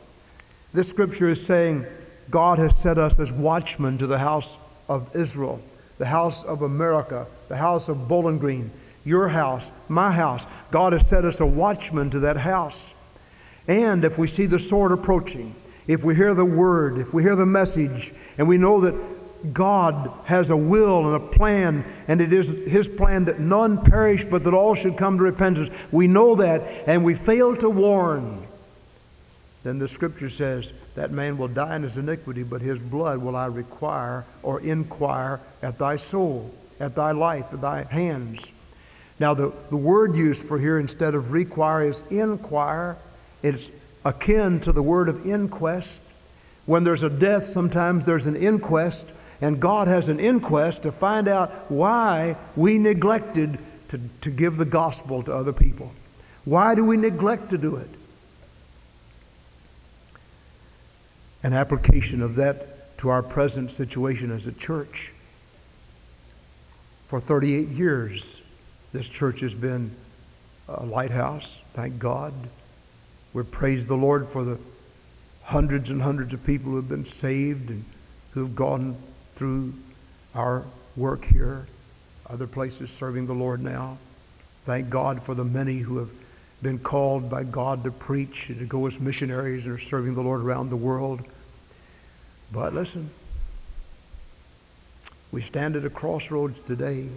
This 0.73 0.89
scripture 0.89 1.29
is 1.29 1.43
saying 1.43 1.85
God 2.29 2.59
has 2.59 2.75
set 2.75 2.97
us 2.97 3.19
as 3.19 3.31
watchmen 3.31 3.97
to 3.99 4.07
the 4.07 4.17
house 4.17 4.57
of 4.87 5.15
Israel, 5.15 5.61
the 5.97 6.05
house 6.05 6.43
of 6.43 6.63
America, 6.63 7.25
the 7.47 7.57
house 7.57 7.89
of 7.89 8.07
Bowling 8.07 8.37
Green, 8.37 8.71
your 9.09 9.27
house, 9.27 9.71
my 9.89 10.11
house. 10.11 10.45
God 10.71 10.93
has 10.93 11.07
set 11.07 11.25
us 11.25 11.41
a 11.41 11.45
watchman 11.45 12.09
to 12.11 12.19
that 12.21 12.37
house. 12.37 12.93
And 13.67 14.05
if 14.05 14.17
we 14.17 14.27
see 14.27 14.45
the 14.45 14.59
sword 14.59 14.91
approaching, 14.91 15.53
if 15.87 16.03
we 16.03 16.15
hear 16.15 16.33
the 16.33 16.45
word, 16.45 16.97
if 16.97 17.13
we 17.13 17.23
hear 17.23 17.35
the 17.35 17.45
message, 17.45 18.13
and 18.37 18.47
we 18.47 18.57
know 18.57 18.79
that 18.81 18.95
God 19.53 20.11
has 20.25 20.49
a 20.49 20.57
will 20.57 21.05
and 21.05 21.15
a 21.15 21.27
plan, 21.27 21.83
and 22.07 22.21
it 22.21 22.31
is 22.31 22.49
His 22.67 22.87
plan 22.87 23.25
that 23.25 23.39
none 23.39 23.83
perish, 23.83 24.25
but 24.25 24.43
that 24.43 24.53
all 24.53 24.75
should 24.75 24.97
come 24.97 25.17
to 25.17 25.23
repentance. 25.23 25.69
We 25.91 26.07
know 26.07 26.35
that, 26.35 26.61
and 26.87 27.03
we 27.03 27.15
fail 27.15 27.55
to 27.57 27.69
warn. 27.69 28.45
Then 29.63 29.79
the 29.79 29.87
scripture 29.87 30.29
says 30.29 30.73
that 30.95 31.11
man 31.11 31.37
will 31.37 31.47
die 31.47 31.75
in 31.75 31.83
his 31.83 31.97
iniquity, 31.97 32.43
but 32.43 32.61
his 32.61 32.79
blood 32.79 33.19
will 33.19 33.35
I 33.35 33.47
require 33.47 34.25
or 34.41 34.61
inquire 34.61 35.41
at 35.61 35.77
thy 35.77 35.95
soul, 35.95 36.53
at 36.79 36.95
thy 36.95 37.11
life, 37.11 37.53
at 37.53 37.61
thy 37.61 37.83
hands. 37.83 38.51
Now, 39.19 39.33
the, 39.33 39.51
the 39.69 39.77
word 39.77 40.15
used 40.15 40.41
for 40.43 40.57
here 40.57 40.79
instead 40.79 41.13
of 41.13 41.33
require 41.33 41.89
is 41.89 42.03
inquire. 42.09 42.97
It's 43.43 43.69
akin 44.05 44.61
to 44.61 44.71
the 44.71 44.81
word 44.81 45.09
of 45.09 45.27
inquest. 45.27 46.01
When 46.65 46.83
there's 46.83 47.03
a 47.03 47.09
death, 47.09 47.43
sometimes 47.43 48.05
there's 48.05 48.27
an 48.27 48.35
inquest, 48.35 49.11
and 49.41 49.59
God 49.59 49.87
has 49.87 50.07
an 50.07 50.19
inquest 50.19 50.83
to 50.83 50.91
find 50.91 51.27
out 51.27 51.69
why 51.69 52.37
we 52.55 52.77
neglected 52.77 53.59
to, 53.89 53.99
to 54.21 54.29
give 54.29 54.55
the 54.55 54.65
gospel 54.65 55.23
to 55.23 55.33
other 55.33 55.53
people. 55.53 55.91
Why 56.45 56.75
do 56.75 56.85
we 56.85 56.95
neglect 56.95 57.49
to 57.49 57.57
do 57.57 57.75
it? 57.75 57.89
An 61.43 61.53
application 61.53 62.21
of 62.21 62.35
that 62.35 62.97
to 62.99 63.09
our 63.09 63.23
present 63.23 63.71
situation 63.71 64.31
as 64.31 64.47
a 64.47 64.51
church. 64.51 65.13
For 67.07 67.19
38 67.19 67.69
years, 67.69 68.41
this 68.91 69.07
church 69.07 69.41
has 69.41 69.53
been 69.53 69.91
a 70.67 70.85
lighthouse, 70.85 71.63
thank 71.73 71.99
God. 71.99 72.33
We 73.33 73.43
praise 73.43 73.85
the 73.85 73.95
Lord 73.95 74.27
for 74.27 74.43
the 74.43 74.57
hundreds 75.43 75.89
and 75.89 76.01
hundreds 76.01 76.33
of 76.33 76.43
people 76.45 76.71
who 76.71 76.77
have 76.77 76.89
been 76.89 77.05
saved 77.05 77.69
and 77.69 77.83
who 78.31 78.41
have 78.41 78.55
gone 78.55 78.95
through 79.35 79.73
our 80.35 80.63
work 80.95 81.25
here, 81.25 81.67
other 82.29 82.47
places 82.47 82.89
serving 82.91 83.25
the 83.25 83.33
Lord 83.33 83.61
now. 83.61 83.97
Thank 84.65 84.89
God 84.89 85.21
for 85.21 85.33
the 85.33 85.45
many 85.45 85.77
who 85.79 85.97
have 85.97 86.09
been 86.61 86.77
called 86.77 87.29
by 87.29 87.43
God 87.43 87.83
to 87.83 87.91
preach 87.91 88.49
and 88.49 88.59
to 88.59 88.65
go 88.65 88.85
as 88.85 88.99
missionaries 88.99 89.65
and 89.65 89.75
are 89.75 89.79
serving 89.79 90.13
the 90.15 90.21
Lord 90.21 90.41
around 90.41 90.69
the 90.69 90.75
world. 90.75 91.21
But 92.51 92.73
listen, 92.73 93.09
we 95.31 95.41
stand 95.41 95.75
at 95.75 95.85
a 95.85 95.89
crossroads 95.89 96.59
today. 96.59 97.07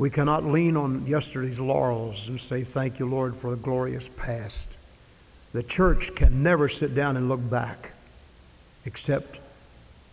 We 0.00 0.08
cannot 0.08 0.46
lean 0.46 0.78
on 0.78 1.06
yesterday's 1.06 1.60
laurels 1.60 2.30
and 2.30 2.40
say, 2.40 2.64
Thank 2.64 2.98
you, 2.98 3.06
Lord, 3.06 3.36
for 3.36 3.50
the 3.50 3.56
glorious 3.56 4.08
past. 4.08 4.78
The 5.52 5.62
church 5.62 6.14
can 6.14 6.42
never 6.42 6.70
sit 6.70 6.94
down 6.94 7.18
and 7.18 7.28
look 7.28 7.50
back 7.50 7.92
except 8.86 9.40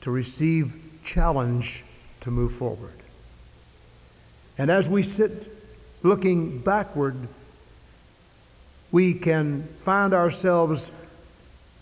to 0.02 0.12
receive 0.12 0.76
challenge 1.06 1.86
to 2.20 2.30
move 2.32 2.52
forward. 2.52 2.96
And 4.58 4.70
as 4.70 4.90
we 4.90 5.04
sit 5.04 5.32
looking 6.04 6.60
backward, 6.60 7.16
we 8.92 9.14
can 9.14 9.64
find 9.86 10.14
ourselves 10.14 10.92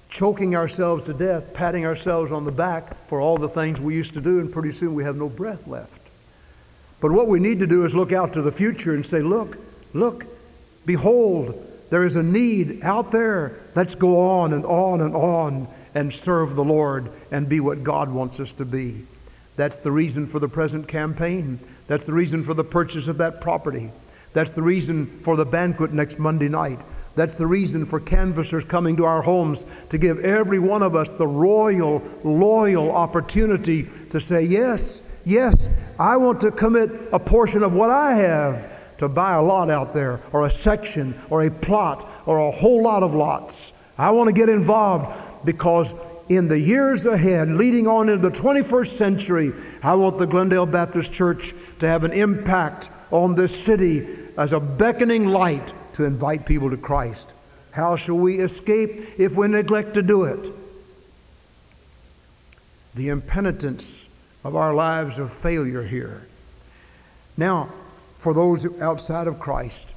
choking 0.10 0.56
ourselves 0.56 1.02
to 1.06 1.14
death, 1.16 1.56
patting 1.56 1.88
ourselves 1.88 2.32
on 2.32 2.46
the 2.46 2.52
back 2.52 3.08
for 3.08 3.20
all 3.20 3.40
the 3.40 3.50
things 3.50 3.82
we 3.82 3.96
used 3.96 4.14
to 4.14 4.22
do, 4.22 4.38
and 4.38 4.54
pretty 4.54 4.72
soon 4.72 4.94
we 4.94 5.04
have 5.04 5.16
no 5.16 5.28
breath 5.28 5.66
left. 5.66 6.05
But 7.06 7.12
what 7.12 7.28
we 7.28 7.40
need 7.40 7.60
to 7.60 7.68
do 7.68 7.86
is 7.86 7.94
look 7.94 8.12
out 8.12 8.34
to 8.34 8.42
the 8.42 8.52
future 8.52 8.96
and 8.96 9.06
say, 9.06 9.22
look, 9.22 9.60
look, 9.94 10.26
behold, 10.88 11.54
there 11.92 12.04
is 12.04 12.16
a 12.16 12.24
need 12.24 12.84
out 12.84 13.12
there. 13.12 13.60
Let's 13.76 13.94
go 13.94 14.40
on 14.40 14.54
and 14.54 14.66
on 14.66 15.02
and 15.02 15.16
on 15.16 15.68
and 15.94 16.12
serve 16.12 16.56
the 16.56 16.64
Lord 16.64 17.12
and 17.30 17.48
be 17.48 17.60
what 17.60 17.84
God 17.84 18.10
wants 18.10 18.40
us 18.40 18.54
to 18.54 18.66
be. 18.66 19.06
That's 19.56 19.78
the 19.78 19.92
reason 19.92 20.26
for 20.26 20.40
the 20.40 20.50
present 20.50 20.88
campaign. 20.88 21.60
That's 21.86 22.08
the 22.08 22.14
reason 22.14 22.44
for 22.44 22.56
the 22.56 22.64
purchase 22.64 23.08
of 23.08 23.20
that 23.20 23.40
property. 23.40 23.92
That's 24.34 24.54
the 24.54 24.64
reason 24.64 25.06
for 25.20 25.36
the 25.36 25.46
banquet 25.46 25.94
next 25.94 26.18
Monday 26.18 26.50
night. 26.50 26.80
That's 27.14 27.38
the 27.38 27.46
reason 27.46 27.86
for 27.86 28.00
canvassers 28.00 28.64
coming 28.64 28.98
to 28.98 29.06
our 29.06 29.22
homes 29.22 29.64
to 29.90 30.00
give 30.00 30.22
every 30.22 30.58
one 30.58 30.82
of 30.82 30.96
us 30.96 31.12
the 31.12 31.28
royal, 31.28 32.02
loyal 32.24 32.92
opportunity 32.92 33.88
to 34.10 34.20
say, 34.20 34.42
Yes, 34.42 35.04
yes, 35.26 35.70
I 36.00 36.18
want 36.18 36.42
to 36.42 36.52
commit 36.52 36.90
a 37.12 37.20
portion 37.20 37.64
of 37.64 37.74
what 37.74 37.90
I 37.90 38.14
have 38.14 38.98
to 38.98 39.10
buy 39.10 39.34
a 39.34 39.42
lot 39.42 39.70
out 39.70 39.94
there, 39.94 40.22
or 40.32 40.46
a 40.46 40.50
section, 40.50 41.20
or 41.30 41.44
a 41.44 41.52
plot, 41.52 42.08
or 42.26 42.38
a 42.38 42.52
whole 42.52 42.82
lot 42.82 43.04
of 43.04 43.14
lots. 43.14 43.74
I 43.98 44.12
want 44.12 44.28
to 44.28 44.34
get 44.34 44.48
involved 44.48 45.46
because 45.46 45.94
in 46.30 46.48
the 46.48 46.60
years 46.60 47.06
ahead, 47.06 47.50
leading 47.50 47.88
on 47.88 48.10
into 48.10 48.22
the 48.22 48.36
21st 48.36 48.88
century, 48.88 49.54
I 49.84 49.96
want 49.96 50.18
the 50.18 50.26
Glendale 50.26 50.66
Baptist 50.66 51.14
Church 51.14 51.54
to 51.80 51.88
have 51.88 52.04
an 52.04 52.14
impact 52.14 52.90
on 53.12 53.36
this 53.36 53.58
city 53.58 54.08
as 54.38 54.54
a 54.54 54.60
beckoning 54.60 55.28
light 55.28 55.74
to 55.94 56.04
invite 56.04 56.46
people 56.46 56.70
to 56.70 56.78
Christ. 56.78 57.32
How 57.72 57.96
shall 57.96 58.18
we 58.18 58.40
escape 58.40 59.20
if 59.20 59.36
we 59.36 59.48
neglect 59.48 59.94
to 59.96 60.02
do 60.02 60.24
it? 60.24 60.50
The 62.96 63.10
impenitence 63.10 64.10
of 64.46 64.56
our 64.56 64.76
lives 64.76 65.18
of 65.18 65.34
failure 65.34 65.82
here. 65.82 66.28
Now, 67.36 67.70
for 68.20 68.32
those 68.32 68.80
outside 68.80 69.26
of 69.26 69.40
Christ, 69.40 69.92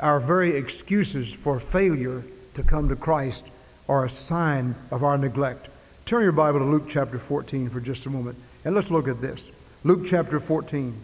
our 0.00 0.18
very 0.18 0.56
excuses 0.56 1.30
for 1.30 1.60
failure 1.60 2.24
to 2.54 2.62
come 2.62 2.88
to 2.88 2.96
Christ 2.96 3.50
are 3.86 4.06
a 4.06 4.08
sign 4.08 4.74
of 4.90 5.04
our 5.04 5.18
neglect. 5.18 5.68
Turn 6.06 6.22
your 6.22 6.32
Bible 6.32 6.60
to 6.60 6.64
Luke 6.64 6.86
chapter 6.88 7.18
14 7.18 7.68
for 7.68 7.78
just 7.78 8.06
a 8.06 8.10
moment, 8.10 8.38
and 8.64 8.74
let's 8.74 8.90
look 8.90 9.06
at 9.06 9.20
this. 9.20 9.52
Luke 9.84 10.06
chapter 10.06 10.40
14. 10.40 10.98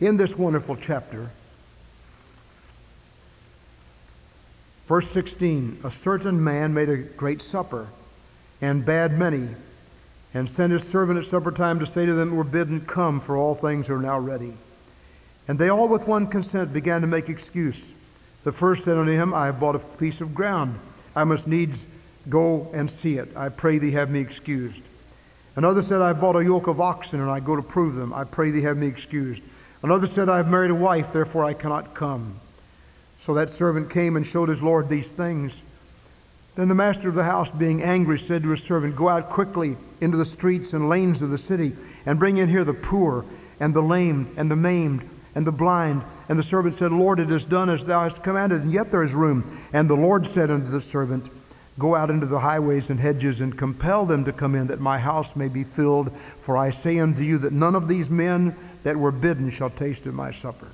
In 0.00 0.16
this 0.16 0.36
wonderful 0.36 0.74
chapter, 0.74 1.30
verse 4.88 5.08
16 5.08 5.80
a 5.84 5.90
certain 5.92 6.42
man 6.42 6.74
made 6.74 6.88
a 6.88 6.96
great 6.96 7.40
supper 7.40 7.86
and 8.60 8.84
bade 8.84 9.12
many 9.12 9.48
and 10.34 10.48
sent 10.48 10.72
his 10.72 10.86
servant 10.86 11.18
at 11.18 11.24
supper 11.24 11.50
time 11.50 11.78
to 11.78 11.86
say 11.86 12.04
to 12.04 12.12
them 12.12 12.36
were 12.36 12.44
bidden, 12.44 12.80
Come, 12.82 13.20
for 13.20 13.36
all 13.36 13.54
things 13.54 13.88
are 13.88 13.98
now 13.98 14.18
ready. 14.18 14.52
And 15.48 15.58
they 15.58 15.68
all 15.68 15.88
with 15.88 16.06
one 16.06 16.26
consent 16.26 16.72
began 16.72 17.00
to 17.00 17.06
make 17.06 17.28
excuse. 17.28 17.94
The 18.44 18.52
first 18.52 18.84
said 18.84 18.96
unto 18.96 19.12
him, 19.12 19.32
I 19.32 19.46
have 19.46 19.58
bought 19.58 19.76
a 19.76 19.78
piece 19.78 20.20
of 20.20 20.34
ground. 20.34 20.78
I 21.14 21.24
must 21.24 21.48
needs 21.48 21.88
go 22.28 22.68
and 22.74 22.90
see 22.90 23.16
it. 23.16 23.34
I 23.36 23.48
pray 23.48 23.78
thee 23.78 23.92
have 23.92 24.10
me 24.10 24.20
excused. 24.20 24.82
Another 25.56 25.80
said, 25.80 26.02
I 26.02 26.08
have 26.08 26.20
bought 26.20 26.36
a 26.36 26.44
yoke 26.44 26.66
of 26.66 26.80
oxen, 26.80 27.20
and 27.20 27.30
I 27.30 27.40
go 27.40 27.56
to 27.56 27.62
prove 27.62 27.94
them. 27.94 28.12
I 28.12 28.24
pray 28.24 28.50
thee 28.50 28.62
have 28.62 28.76
me 28.76 28.86
excused. 28.86 29.42
Another 29.82 30.06
said, 30.06 30.28
I 30.28 30.36
have 30.36 30.50
married 30.50 30.70
a 30.70 30.74
wife, 30.74 31.12
therefore 31.12 31.44
I 31.44 31.54
cannot 31.54 31.94
come. 31.94 32.38
So 33.18 33.32
that 33.34 33.48
servant 33.48 33.88
came 33.88 34.16
and 34.16 34.26
showed 34.26 34.50
his 34.50 34.62
Lord 34.62 34.88
these 34.88 35.12
things. 35.12 35.64
Then 36.56 36.68
the 36.68 36.74
master 36.74 37.10
of 37.10 37.14
the 37.14 37.24
house, 37.24 37.50
being 37.50 37.82
angry, 37.82 38.18
said 38.18 38.42
to 38.42 38.48
his 38.48 38.62
servant, 38.62 38.96
Go 38.96 39.10
out 39.10 39.28
quickly 39.28 39.76
into 40.00 40.16
the 40.16 40.24
streets 40.24 40.72
and 40.72 40.88
lanes 40.88 41.20
of 41.20 41.28
the 41.28 41.38
city, 41.38 41.72
and 42.06 42.18
bring 42.18 42.38
in 42.38 42.48
here 42.48 42.64
the 42.64 42.72
poor, 42.72 43.26
and 43.60 43.74
the 43.74 43.82
lame, 43.82 44.32
and 44.38 44.50
the 44.50 44.56
maimed, 44.56 45.06
and 45.34 45.46
the 45.46 45.52
blind. 45.52 46.02
And 46.30 46.38
the 46.38 46.42
servant 46.42 46.74
said, 46.74 46.92
Lord, 46.92 47.20
it 47.20 47.30
is 47.30 47.44
done 47.44 47.68
as 47.68 47.84
thou 47.84 48.04
hast 48.04 48.22
commanded, 48.22 48.62
and 48.62 48.72
yet 48.72 48.90
there 48.90 49.02
is 49.02 49.14
room. 49.14 49.44
And 49.74 49.88
the 49.88 49.96
Lord 49.96 50.26
said 50.26 50.50
unto 50.50 50.68
the 50.68 50.80
servant, 50.80 51.28
Go 51.78 51.94
out 51.94 52.08
into 52.08 52.24
the 52.24 52.40
highways 52.40 52.88
and 52.88 52.98
hedges, 52.98 53.42
and 53.42 53.56
compel 53.56 54.06
them 54.06 54.24
to 54.24 54.32
come 54.32 54.54
in, 54.54 54.66
that 54.68 54.80
my 54.80 54.98
house 54.98 55.36
may 55.36 55.48
be 55.48 55.62
filled. 55.62 56.16
For 56.16 56.56
I 56.56 56.70
say 56.70 56.98
unto 56.98 57.22
you 57.22 57.36
that 57.38 57.52
none 57.52 57.74
of 57.74 57.86
these 57.86 58.10
men 58.10 58.56
that 58.82 58.96
were 58.96 59.12
bidden 59.12 59.50
shall 59.50 59.68
taste 59.68 60.06
of 60.06 60.14
my 60.14 60.30
supper. 60.30 60.68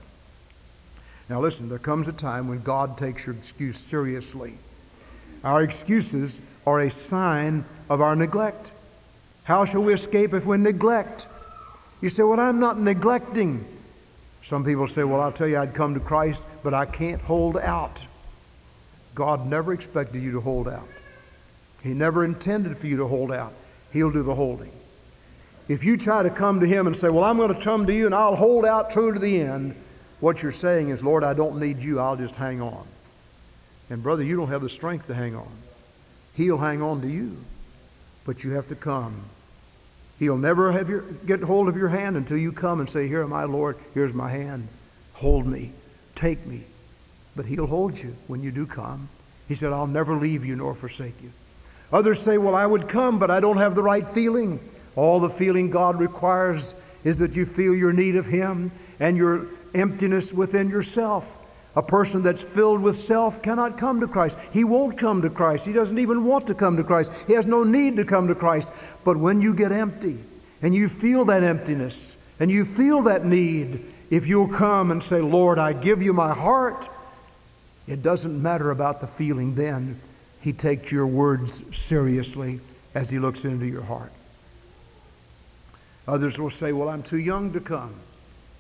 Now, 1.28 1.40
listen, 1.40 1.68
there 1.68 1.80
comes 1.80 2.06
a 2.06 2.12
time 2.12 2.46
when 2.46 2.62
God 2.62 2.96
takes 2.96 3.26
your 3.26 3.34
excuse 3.34 3.78
seriously. 3.78 4.58
Our 5.44 5.62
excuses 5.62 6.40
are 6.66 6.80
a 6.80 6.90
sign 6.90 7.64
of 7.90 8.00
our 8.00 8.14
neglect. 8.14 8.72
How 9.44 9.64
shall 9.64 9.82
we 9.82 9.92
escape 9.92 10.34
if 10.34 10.46
we 10.46 10.56
neglect? 10.56 11.26
You 12.00 12.08
say, 12.08 12.22
Well, 12.22 12.40
I'm 12.40 12.60
not 12.60 12.78
neglecting. 12.78 13.64
Some 14.40 14.64
people 14.64 14.86
say, 14.86 15.04
Well, 15.04 15.20
I'll 15.20 15.32
tell 15.32 15.48
you, 15.48 15.58
I'd 15.58 15.74
come 15.74 15.94
to 15.94 16.00
Christ, 16.00 16.44
but 16.62 16.74
I 16.74 16.86
can't 16.86 17.20
hold 17.20 17.56
out. 17.56 18.06
God 19.14 19.46
never 19.46 19.72
expected 19.72 20.22
you 20.22 20.32
to 20.32 20.40
hold 20.40 20.68
out. 20.68 20.88
He 21.82 21.92
never 21.92 22.24
intended 22.24 22.76
for 22.76 22.86
you 22.86 22.96
to 22.98 23.06
hold 23.06 23.32
out. 23.32 23.52
He'll 23.92 24.12
do 24.12 24.22
the 24.22 24.34
holding. 24.34 24.72
If 25.68 25.84
you 25.84 25.96
try 25.96 26.22
to 26.22 26.30
come 26.30 26.60
to 26.60 26.66
Him 26.66 26.86
and 26.86 26.96
say, 26.96 27.08
Well, 27.08 27.24
I'm 27.24 27.36
going 27.36 27.54
to 27.54 27.60
come 27.60 27.86
to 27.86 27.94
you 27.94 28.06
and 28.06 28.14
I'll 28.14 28.36
hold 28.36 28.64
out 28.64 28.90
true 28.90 29.12
to 29.12 29.18
the 29.18 29.40
end, 29.40 29.74
what 30.20 30.42
you're 30.42 30.52
saying 30.52 30.90
is, 30.90 31.02
Lord, 31.02 31.24
I 31.24 31.34
don't 31.34 31.58
need 31.58 31.82
you, 31.82 31.98
I'll 31.98 32.16
just 32.16 32.36
hang 32.36 32.60
on. 32.60 32.86
And 33.90 34.02
brother, 34.02 34.22
you 34.22 34.36
don't 34.36 34.48
have 34.48 34.62
the 34.62 34.68
strength 34.68 35.06
to 35.08 35.14
hang 35.14 35.34
on. 35.34 35.50
He'll 36.34 36.58
hang 36.58 36.82
on 36.82 37.02
to 37.02 37.08
you, 37.08 37.36
but 38.24 38.44
you 38.44 38.52
have 38.52 38.68
to 38.68 38.74
come. 38.74 39.24
He'll 40.18 40.38
never 40.38 40.72
have 40.72 40.88
your, 40.88 41.02
get 41.26 41.40
hold 41.40 41.68
of 41.68 41.76
your 41.76 41.88
hand 41.88 42.16
until 42.16 42.36
you 42.36 42.52
come 42.52 42.80
and 42.80 42.88
say, 42.88 43.08
Here, 43.08 43.26
my 43.26 43.44
Lord, 43.44 43.76
here's 43.92 44.14
my 44.14 44.30
hand. 44.30 44.68
Hold 45.14 45.46
me, 45.46 45.72
take 46.14 46.46
me. 46.46 46.62
But 47.34 47.46
He'll 47.46 47.66
hold 47.66 48.00
you 48.00 48.14
when 48.28 48.42
you 48.42 48.50
do 48.50 48.66
come. 48.66 49.08
He 49.48 49.54
said, 49.54 49.72
I'll 49.72 49.86
never 49.86 50.14
leave 50.14 50.44
you 50.44 50.56
nor 50.56 50.74
forsake 50.74 51.20
you. 51.22 51.32
Others 51.92 52.20
say, 52.20 52.38
Well, 52.38 52.54
I 52.54 52.64
would 52.64 52.88
come, 52.88 53.18
but 53.18 53.30
I 53.30 53.40
don't 53.40 53.56
have 53.56 53.74
the 53.74 53.82
right 53.82 54.08
feeling. 54.08 54.60
All 54.94 55.20
the 55.20 55.28
feeling 55.28 55.70
God 55.70 55.98
requires 55.98 56.74
is 57.04 57.18
that 57.18 57.34
you 57.34 57.44
feel 57.44 57.74
your 57.74 57.92
need 57.92 58.16
of 58.16 58.26
Him 58.26 58.70
and 59.00 59.16
your 59.16 59.46
emptiness 59.74 60.32
within 60.32 60.68
yourself. 60.68 61.38
A 61.74 61.82
person 61.82 62.22
that's 62.22 62.42
filled 62.42 62.82
with 62.82 62.96
self 62.96 63.42
cannot 63.42 63.78
come 63.78 64.00
to 64.00 64.08
Christ. 64.08 64.36
He 64.52 64.62
won't 64.62 64.98
come 64.98 65.22
to 65.22 65.30
Christ. 65.30 65.66
He 65.66 65.72
doesn't 65.72 65.98
even 65.98 66.24
want 66.24 66.46
to 66.48 66.54
come 66.54 66.76
to 66.76 66.84
Christ. 66.84 67.10
He 67.26 67.32
has 67.32 67.46
no 67.46 67.64
need 67.64 67.96
to 67.96 68.04
come 68.04 68.28
to 68.28 68.34
Christ. 68.34 68.70
But 69.04 69.16
when 69.16 69.40
you 69.40 69.54
get 69.54 69.72
empty 69.72 70.18
and 70.60 70.74
you 70.74 70.88
feel 70.88 71.24
that 71.26 71.42
emptiness 71.42 72.18
and 72.38 72.50
you 72.50 72.66
feel 72.66 73.02
that 73.02 73.24
need, 73.24 73.84
if 74.10 74.26
you'll 74.26 74.48
come 74.48 74.90
and 74.90 75.02
say, 75.02 75.22
Lord, 75.22 75.58
I 75.58 75.72
give 75.72 76.02
you 76.02 76.12
my 76.12 76.34
heart, 76.34 76.90
it 77.86 78.02
doesn't 78.02 78.40
matter 78.40 78.70
about 78.70 79.00
the 79.00 79.06
feeling 79.06 79.54
then. 79.54 79.98
He 80.42 80.52
takes 80.52 80.92
your 80.92 81.06
words 81.06 81.64
seriously 81.74 82.60
as 82.94 83.08
He 83.08 83.18
looks 83.18 83.46
into 83.46 83.66
your 83.66 83.82
heart. 83.82 84.12
Others 86.06 86.38
will 86.38 86.50
say, 86.50 86.72
Well, 86.72 86.88
I'm 86.88 87.02
too 87.02 87.18
young 87.18 87.52
to 87.52 87.60
come. 87.60 87.94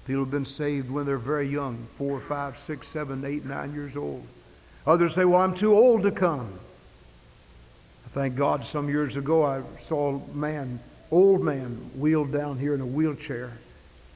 People 0.06 0.22
have 0.22 0.30
been 0.30 0.44
saved 0.44 0.90
when 0.90 1.06
they're 1.06 1.18
very 1.18 1.46
young 1.46 1.86
four, 1.92 2.20
five, 2.20 2.56
six, 2.56 2.88
seven, 2.88 3.24
eight, 3.24 3.44
nine 3.44 3.72
years 3.72 3.96
old. 3.96 4.26
Others 4.86 5.14
say, 5.14 5.24
Well, 5.24 5.40
I'm 5.40 5.54
too 5.54 5.74
old 5.74 6.02
to 6.02 6.10
come. 6.10 6.58
I 8.04 8.08
thank 8.08 8.34
God 8.34 8.64
some 8.64 8.88
years 8.88 9.16
ago 9.16 9.44
I 9.44 9.62
saw 9.78 10.16
a 10.16 10.34
man, 10.34 10.80
old 11.10 11.42
man, 11.42 11.90
wheeled 11.96 12.32
down 12.32 12.58
here 12.58 12.74
in 12.74 12.80
a 12.80 12.86
wheelchair, 12.86 13.52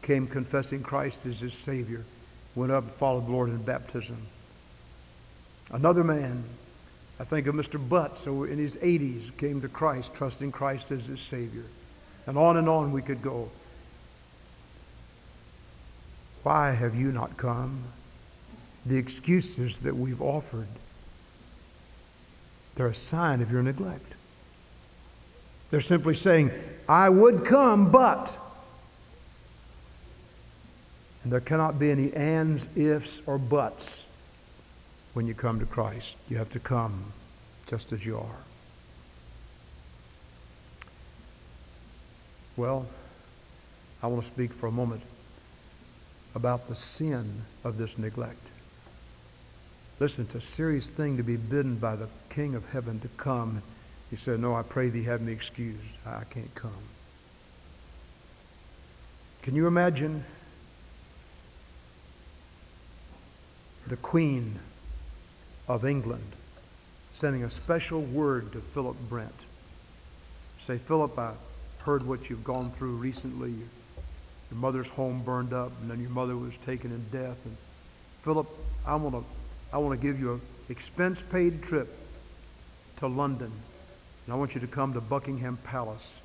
came 0.03 0.27
confessing 0.27 0.83
Christ 0.83 1.25
as 1.27 1.41
his 1.41 1.55
Savior, 1.55 2.05
went 2.55 2.73
up 2.73 2.85
and 2.85 2.93
followed 2.93 3.27
the 3.27 3.33
Lord 3.33 3.49
in 3.49 3.63
baptism. 3.63 4.19
Another 5.71 6.05
man, 6.05 6.45
I 7.19 7.25
think 7.25 7.47
of 7.47 7.55
Mr. 7.55 7.77
Butts, 7.89 8.27
in 8.27 8.59
his 8.59 8.77
80s, 8.77 9.37
came 9.37 9.61
to 9.63 9.69
Christ, 9.69 10.15
trusting 10.15 10.53
Christ 10.53 10.91
as 10.91 11.07
his 11.07 11.21
Savior. 11.21 11.65
And 12.27 12.37
on 12.37 12.57
and 12.57 12.69
on 12.69 12.93
we 12.93 13.03
could 13.03 13.23
go. 13.23 13.51
Why 16.47 16.71
have 16.71 16.95
you 16.95 17.11
not 17.11 17.37
come? 17.37 17.83
The 18.87 18.97
excuses 18.97 19.81
that 19.81 19.97
we've 19.97 20.23
offered, 20.23 20.69
they're 22.77 22.87
a 22.87 22.95
sign 22.95 23.43
of 23.43 23.51
your 23.51 23.65
neglect. 23.65 24.13
They're 25.73 25.81
simply 25.81 26.15
saying, 26.15 26.53
I 26.89 27.09
would 27.09 27.45
come, 27.45 27.91
but. 27.91 28.39
And 31.25 31.33
there 31.33 31.41
cannot 31.41 31.81
be 31.81 31.91
any 31.91 32.15
ands, 32.15 32.69
ifs, 32.77 33.23
or 33.27 33.39
buts 33.39 34.07
when 35.15 35.27
you 35.27 35.35
come 35.35 35.59
to 35.59 35.67
Christ. 35.67 36.17
You 36.29 36.37
have 36.37 36.51
to 36.51 36.61
come 36.61 37.13
just 37.67 37.93
as 37.93 38.07
you 38.07 38.19
are. 38.19 38.39
Well, 42.57 42.87
I 44.01 44.07
want 44.07 44.23
to 44.23 44.31
speak 44.31 44.53
for 44.53 44.69
a 44.69 44.73
moment 44.73 45.03
about 46.37 46.69
the 46.69 46.75
sin 46.77 47.43
of 47.65 47.79
this 47.79 47.99
neglect. 47.99 48.51
Listen, 49.99 50.27
it's 50.27 50.37
a 50.37 50.41
serious 50.41 50.89
thing 50.89 51.17
to 51.17 51.25
be 51.25 51.37
bidden 51.37 51.77
by 51.77 51.97
the 51.97 52.09
King 52.29 52.55
of 52.55 52.71
heaven 52.71 53.01
to 53.01 53.09
come. 53.17 53.63
He 54.11 54.17
said, 54.17 54.39
No, 54.39 54.55
I 54.55 54.63
pray 54.63 54.89
thee 54.89 55.03
have 55.05 55.23
me 55.23 55.33
excused. 55.33 55.97
I 56.07 56.23
can't 56.31 56.55
come. 56.55 56.71
Can 59.43 59.57
you 59.57 59.67
imagine 59.67 60.23
the 63.89 63.97
Queen 63.97 64.59
of 65.69 65.85
England 65.85 66.33
sending 67.13 67.45
a 67.45 67.51
special 67.51 68.03
word 68.03 68.53
to 68.53 68.61
Philip 68.61 68.97
Brent. 69.09 69.47
Say, 70.59 70.77
Philip, 70.77 71.19
I 71.19 71.33
heard 71.79 72.07
what 72.07 72.29
you've 72.29 72.45
gone 72.45 72.71
through 72.71 72.97
recently. 72.97 73.55
Your, 74.51 74.61
mother's 74.61 74.89
home 74.89 75.23
burned 75.25 75.53
up, 75.53 75.73
and 75.81 75.91
then 75.91 76.01
your 76.01 76.11
mother 76.11 76.37
was 76.37 76.57
taken 76.59 76.91
in 76.91 77.05
death. 77.11 77.45
And 77.45 77.57
Philip, 78.21 78.49
I 78.87 78.95
want 78.97 79.15
to, 79.15 79.25
I 79.73 79.79
want 79.79 79.99
to 79.99 80.07
give 80.07 80.21
you 80.21 80.35
an 80.35 80.41
expense-paid 80.69 81.63
trip 81.63 81.89
to 82.97 83.07
London, 83.07 83.51
and 84.25 84.33
I 84.33 84.37
want 84.37 84.55
you 84.55 84.61
to 84.61 84.67
come 84.67 84.93
to 84.95 85.01
Buckingham 85.01 85.59
Palace 85.65 86.21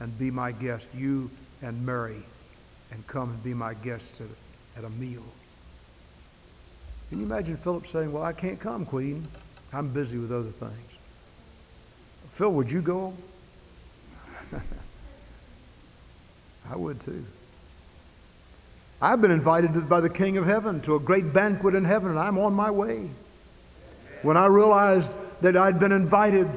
and 0.00 0.16
be 0.18 0.30
my 0.30 0.52
guest, 0.52 0.90
you 0.94 1.30
and 1.62 1.84
Mary, 1.84 2.22
and 2.90 3.06
come 3.06 3.30
and 3.30 3.42
be 3.42 3.54
my 3.54 3.74
guests 3.74 4.20
at, 4.20 4.28
at 4.76 4.84
a 4.84 4.90
meal. 4.90 5.22
Can 7.10 7.20
you 7.20 7.26
imagine 7.26 7.56
Philip 7.56 7.86
saying, 7.86 8.12
Well, 8.12 8.24
I 8.24 8.32
can't 8.32 8.58
come, 8.58 8.84
Queen. 8.84 9.26
I'm 9.72 9.88
busy 9.88 10.18
with 10.18 10.32
other 10.32 10.50
things. 10.50 10.98
Phil, 12.30 12.52
would 12.52 12.70
you 12.70 12.82
go? 12.82 13.14
I 16.70 16.76
would 16.76 17.00
too. 17.00 17.24
I've 19.02 19.20
been 19.20 19.30
invited 19.30 19.88
by 19.88 20.00
the 20.00 20.08
King 20.08 20.36
of 20.36 20.46
Heaven 20.46 20.80
to 20.82 20.96
a 20.96 21.00
great 21.00 21.32
banquet 21.32 21.74
in 21.74 21.84
heaven, 21.84 22.10
and 22.10 22.18
I'm 22.18 22.38
on 22.38 22.54
my 22.54 22.70
way. 22.70 23.08
When 24.22 24.36
I 24.36 24.46
realized 24.46 25.18
that 25.42 25.56
I'd 25.56 25.78
been 25.78 25.92
invited 25.92 26.48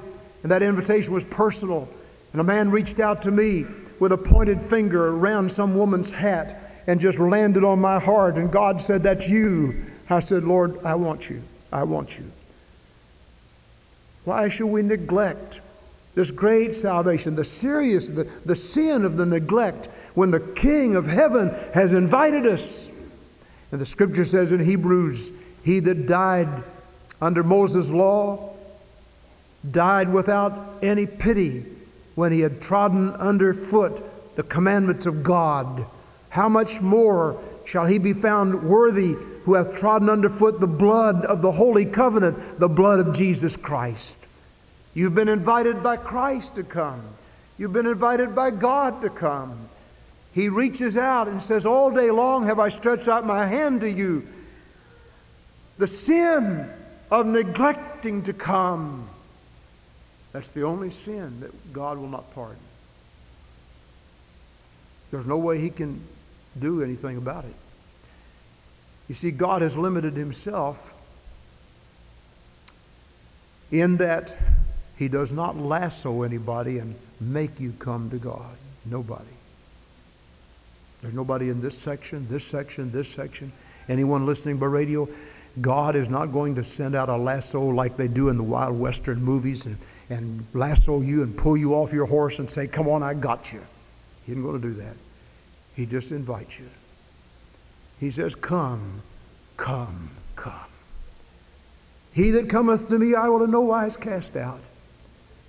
and 0.43 0.52
that 0.52 0.63
invitation 0.63 1.13
was 1.13 1.26
personal, 1.26 1.89
and 2.32 2.39
a 2.39 2.43
man 2.43 2.71
reached 2.71 3.00
out 3.00 3.21
to 3.23 3.32
me 3.32 3.65
with 4.00 4.12
a 4.12 4.17
pointed 4.17 4.62
finger 4.62 5.10
around 5.10 5.52
some 5.52 5.76
woman's 5.76 6.12
hat 6.12 6.56
and 6.88 7.02
just 7.02 7.19
landed 7.19 7.63
on 7.63 7.80
my 7.80 8.00
heart, 8.00 8.36
and 8.36 8.52
God 8.52 8.80
said, 8.80 9.04
That's 9.04 9.28
you. 9.28 9.84
I 10.10 10.21
said, 10.21 10.43
Lord, 10.43 10.84
I 10.86 10.95
want 10.95 11.30
you. 11.30 11.41
I 11.71 11.84
want 11.84 12.17
you. 12.17 12.32
Why 14.23 14.47
should 14.47 14.67
we 14.67 14.82
neglect 14.82 15.60
this 16.17 16.32
great 16.32 16.73
salvation, 16.73 17.36
the 17.36 17.45
serious, 17.45 18.10
the, 18.10 18.23
the 18.43 18.56
sin 18.56 19.06
of 19.06 19.17
the 19.17 19.25
neglect 19.25 19.86
when 20.15 20.32
the 20.32 20.39
King 20.39 20.95
of 20.95 21.06
heaven 21.06 21.53
has 21.75 21.93
invited 21.93 22.47
us? 22.47 22.89
And 23.71 23.80
the 23.80 23.86
scripture 23.86 24.25
says 24.25 24.51
in 24.51 24.65
Hebrews, 24.65 25.32
He 25.63 25.80
that 25.82 26.08
died 26.08 26.63
under 27.21 27.43
Moses' 27.43 27.91
law 27.91 28.56
died 29.69 30.12
without 30.12 30.80
any 30.82 31.06
pity 31.06 31.63
when 32.15 32.32
he 32.32 32.39
had 32.39 32.63
trodden 32.63 33.12
underfoot 33.12 34.36
the 34.36 34.43
commandments 34.43 35.06
of 35.06 35.21
God. 35.21 35.86
How 36.30 36.49
much 36.49 36.82
more 36.82 37.39
shall 37.63 37.86
he 37.86 37.99
be 37.99 38.13
found 38.13 38.63
worthy 38.63 39.13
who 39.45 39.53
hath 39.53 39.75
trodden 39.75 40.10
underfoot 40.10 40.60
the 40.60 40.65
blood 40.65 41.25
of 41.25 41.43
the 41.43 41.51
holy 41.51 41.86
covenant, 41.86 42.60
the 42.60 42.69
blood 42.69 42.99
of 42.99 43.13
Jesus 43.13 43.56
Christ? 43.56 44.27
You've 44.98 45.14
been 45.14 45.30
invited 45.30 45.84
by 45.84 45.96
Christ 45.96 46.56
to 46.56 46.64
come. 46.64 47.04
You've 47.60 47.72
been 47.72 47.86
invited 47.86 48.34
by 48.34 48.50
God 48.50 49.00
to 49.04 49.12
come. 49.12 49.70
He 50.34 50.50
reaches 50.50 50.98
out 50.98 51.28
and 51.28 51.40
says, 51.40 51.68
All 51.68 51.92
day 51.92 52.10
long 52.10 52.48
have 52.48 52.58
I 52.58 52.70
stretched 52.70 53.08
out 53.08 53.24
my 53.24 53.46
hand 53.46 53.82
to 53.82 53.92
you. 53.92 54.26
The 55.78 55.86
sin 55.86 56.68
of 57.12 57.28
neglecting 57.28 58.24
to 58.24 58.34
come. 58.34 59.08
That's 60.34 60.50
the 60.50 60.64
only 60.64 60.90
sin 60.90 61.42
that 61.42 61.74
God 61.74 62.00
will 62.00 62.10
not 62.10 62.34
pardon. 62.34 62.58
There's 65.12 65.28
no 65.28 65.38
way 65.38 65.60
He 65.60 65.70
can 65.70 66.02
do 66.60 66.82
anything 66.82 67.18
about 67.18 67.46
it. 67.46 67.54
You 69.08 69.14
see, 69.14 69.30
God 69.30 69.62
has 69.62 69.78
limited 69.78 70.16
Himself 70.16 70.96
in 73.70 73.98
that 73.98 74.36
He 74.98 75.08
does 75.08 75.32
not 75.32 75.56
lasso 75.56 76.24
anybody 76.24 76.80
and 76.80 76.96
make 77.20 77.60
you 77.60 77.74
come 77.80 78.10
to 78.10 78.18
God. 78.18 78.58
Nobody. 78.86 79.24
There's 81.02 81.14
nobody 81.14 81.50
in 81.50 81.62
this 81.62 81.78
section, 81.78 82.28
this 82.30 82.44
section, 82.44 82.92
this 82.92 83.08
section. 83.08 83.52
Anyone 83.88 84.26
listening 84.26 84.58
by 84.58 84.66
radio, 84.66 85.08
God 85.62 85.96
is 85.96 86.10
not 86.10 86.28
going 86.28 86.56
to 86.56 86.64
send 86.64 86.96
out 86.96 87.10
a 87.10 87.16
lasso 87.16 87.62
like 87.62 87.96
they 87.96 88.08
do 88.08 88.30
in 88.30 88.38
the 88.38 88.44
Wild 88.44 88.78
Western 88.80 89.22
movies 89.22 89.66
and, 89.68 89.78
and 90.10 90.46
lasso 90.54 91.02
you 91.02 91.22
and 91.24 91.38
pull 91.38 91.58
you 91.58 91.74
off 91.74 91.94
your 91.94 92.06
horse 92.06 92.40
and 92.40 92.50
say, 92.50 92.68
Come 92.68 92.88
on, 92.88 93.04
I 93.04 93.14
got 93.14 93.54
you. 93.54 93.62
He 94.26 94.32
isn't 94.32 94.44
going 94.44 94.60
to 94.60 94.68
do 94.68 94.74
that. 94.76 94.96
He 95.76 95.86
just 95.86 96.12
invites 96.12 96.60
you. 96.60 96.70
He 98.00 98.10
says, 98.10 98.34
Come, 98.34 99.02
come, 99.58 100.10
come. 100.36 100.54
He 102.12 102.32
that 102.32 102.50
cometh 102.50 102.90
to 102.90 102.98
me, 102.98 103.14
I 103.14 103.30
will 103.30 103.44
in 103.44 103.52
no 103.52 103.62
wise 103.62 103.96
cast 103.96 104.36
out. 104.36 104.62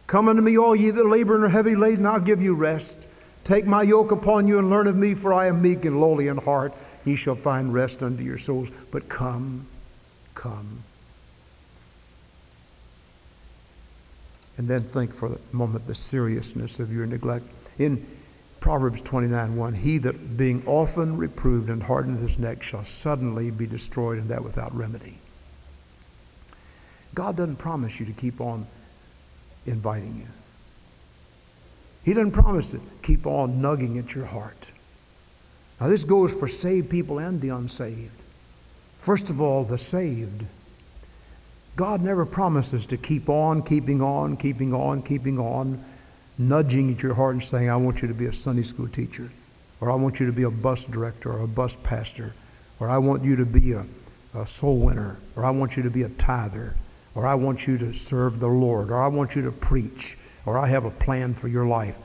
Come 0.09 0.31
unto 0.31 0.41
me, 0.41 0.57
all 0.57 0.75
ye 0.75 0.91
that 0.91 1.07
labor 1.07 1.35
and 1.35 1.45
are 1.45 1.49
heavy 1.49 1.77
laden, 1.77 2.07
I'll 2.07 2.19
give 2.19 2.41
you 2.41 2.55
rest. 2.55 3.07
Take 3.45 3.67
my 3.67 3.83
yoke 3.83 4.11
upon 4.11 4.49
you 4.49 4.59
and 4.59 4.71
learn 4.71 4.87
of 4.87 4.97
me, 4.97 5.13
for 5.13 5.35
I 5.35 5.47
am 5.47 5.61
meek 5.61 5.85
and 5.85 6.01
lowly 6.01 6.29
in 6.29 6.39
heart. 6.39 6.73
Ye 7.05 7.15
shall 7.15 7.35
find 7.35 7.75
rest 7.75 8.03
unto 8.03 8.23
your 8.23 8.39
souls. 8.39 8.71
But 8.91 9.11
come, 9.11 9.67
come. 10.35 10.83
And 14.57 14.67
then 14.67 14.83
think 14.83 15.13
for 15.13 15.27
a 15.27 15.39
moment 15.53 15.87
the 15.87 15.95
seriousness 15.95 16.81
of 16.81 16.91
your 16.91 17.05
neglect. 17.05 17.45
In 17.79 18.07
Proverbs 18.61 19.03
29 19.03 19.57
1, 19.57 19.75
he 19.75 19.99
that 19.99 20.39
being 20.39 20.63
often 20.67 21.19
reproved 21.19 21.69
and 21.69 21.83
hardened 21.83 22.19
his 22.19 22.39
neck 22.39 22.63
shall 22.63 22.83
suddenly 22.83 23.51
be 23.51 23.67
destroyed, 23.67 24.19
and 24.19 24.31
that 24.31 24.43
without 24.43 24.75
remedy. 24.75 25.19
God 27.15 27.37
doesn't 27.37 27.57
promise 27.57 28.01
you 28.01 28.07
to 28.07 28.13
keep 28.13 28.41
on 28.41 28.67
inviting 29.69 30.17
you. 30.17 30.27
He 32.05 32.15
doesn't 32.15 32.33
promise 32.33 32.71
to 32.71 32.81
keep 33.03 33.27
on 33.27 33.61
nugging 33.61 33.99
at 33.99 34.15
your 34.15 34.25
heart. 34.25 34.73
Now, 35.81 35.89
this 35.89 36.05
goes 36.05 36.33
for 36.33 36.49
saved 36.49 36.91
people 36.91 37.19
and 37.19 37.41
the 37.41 37.51
unsaved. 37.51 38.11
First 38.97 39.31
of 39.31 39.41
all, 39.41 39.65
the 39.65 39.79
saved. 39.79 40.45
God 41.77 42.01
never 42.01 42.27
promises 42.27 42.87
to 42.87 42.97
keep 42.97 43.29
on, 43.29 43.63
keeping 43.63 44.03
on, 44.03 44.37
keeping 44.37 44.75
on, 44.75 45.03
keeping 45.03 45.39
on, 45.39 45.85
nudging 46.37 46.93
at 46.93 47.03
your 47.03 47.15
heart 47.15 47.35
and 47.35 47.45
saying, 47.45 47.71
I 47.71 47.77
want 47.77 48.03
you 48.03 48.09
to 48.09 48.15
be 48.15 48.27
a 48.27 48.33
Sunday 48.33 48.63
school 48.63 48.89
teacher, 48.89 49.31
or 49.81 49.91
I 49.91 49.95
want 49.95 50.19
you 50.19 50.27
to 50.27 50.33
be 50.33 50.43
a 50.43 50.51
bus 50.51 50.85
director 50.85 51.33
or 51.33 51.41
a 51.41 51.49
bus 51.49 51.77
pastor, 51.77 52.35
or 52.81 52.89
I 52.89 52.99
want 52.99 53.23
you 53.23 53.37
to 53.37 53.47
be 53.47 53.73
a, 53.73 53.85
a 54.35 54.47
soul 54.47 54.79
winner, 54.79 55.19
or 55.37 55.45
I 55.45 55.51
want 55.51 55.77
you 55.77 55.83
to 55.85 55.91
be 55.91 56.03
a 56.03 56.09
tither, 56.11 56.75
or 57.15 57.27
I 57.27 57.35
want 57.35 57.67
you 57.67 57.79
to 57.79 57.93
serve 57.93 58.41
the 58.41 58.49
Lord, 58.49 58.91
or 58.91 59.03
I 59.03 59.09
want 59.09 59.35
you 59.35 59.43
to 59.43 59.53
preach, 59.53 60.17
or 60.47 60.59
I 60.59 60.69
have 60.69 60.85
a 60.85 60.91
plan 60.91 61.35
for 61.35 61.49
your 61.49 61.67
life. 61.67 61.99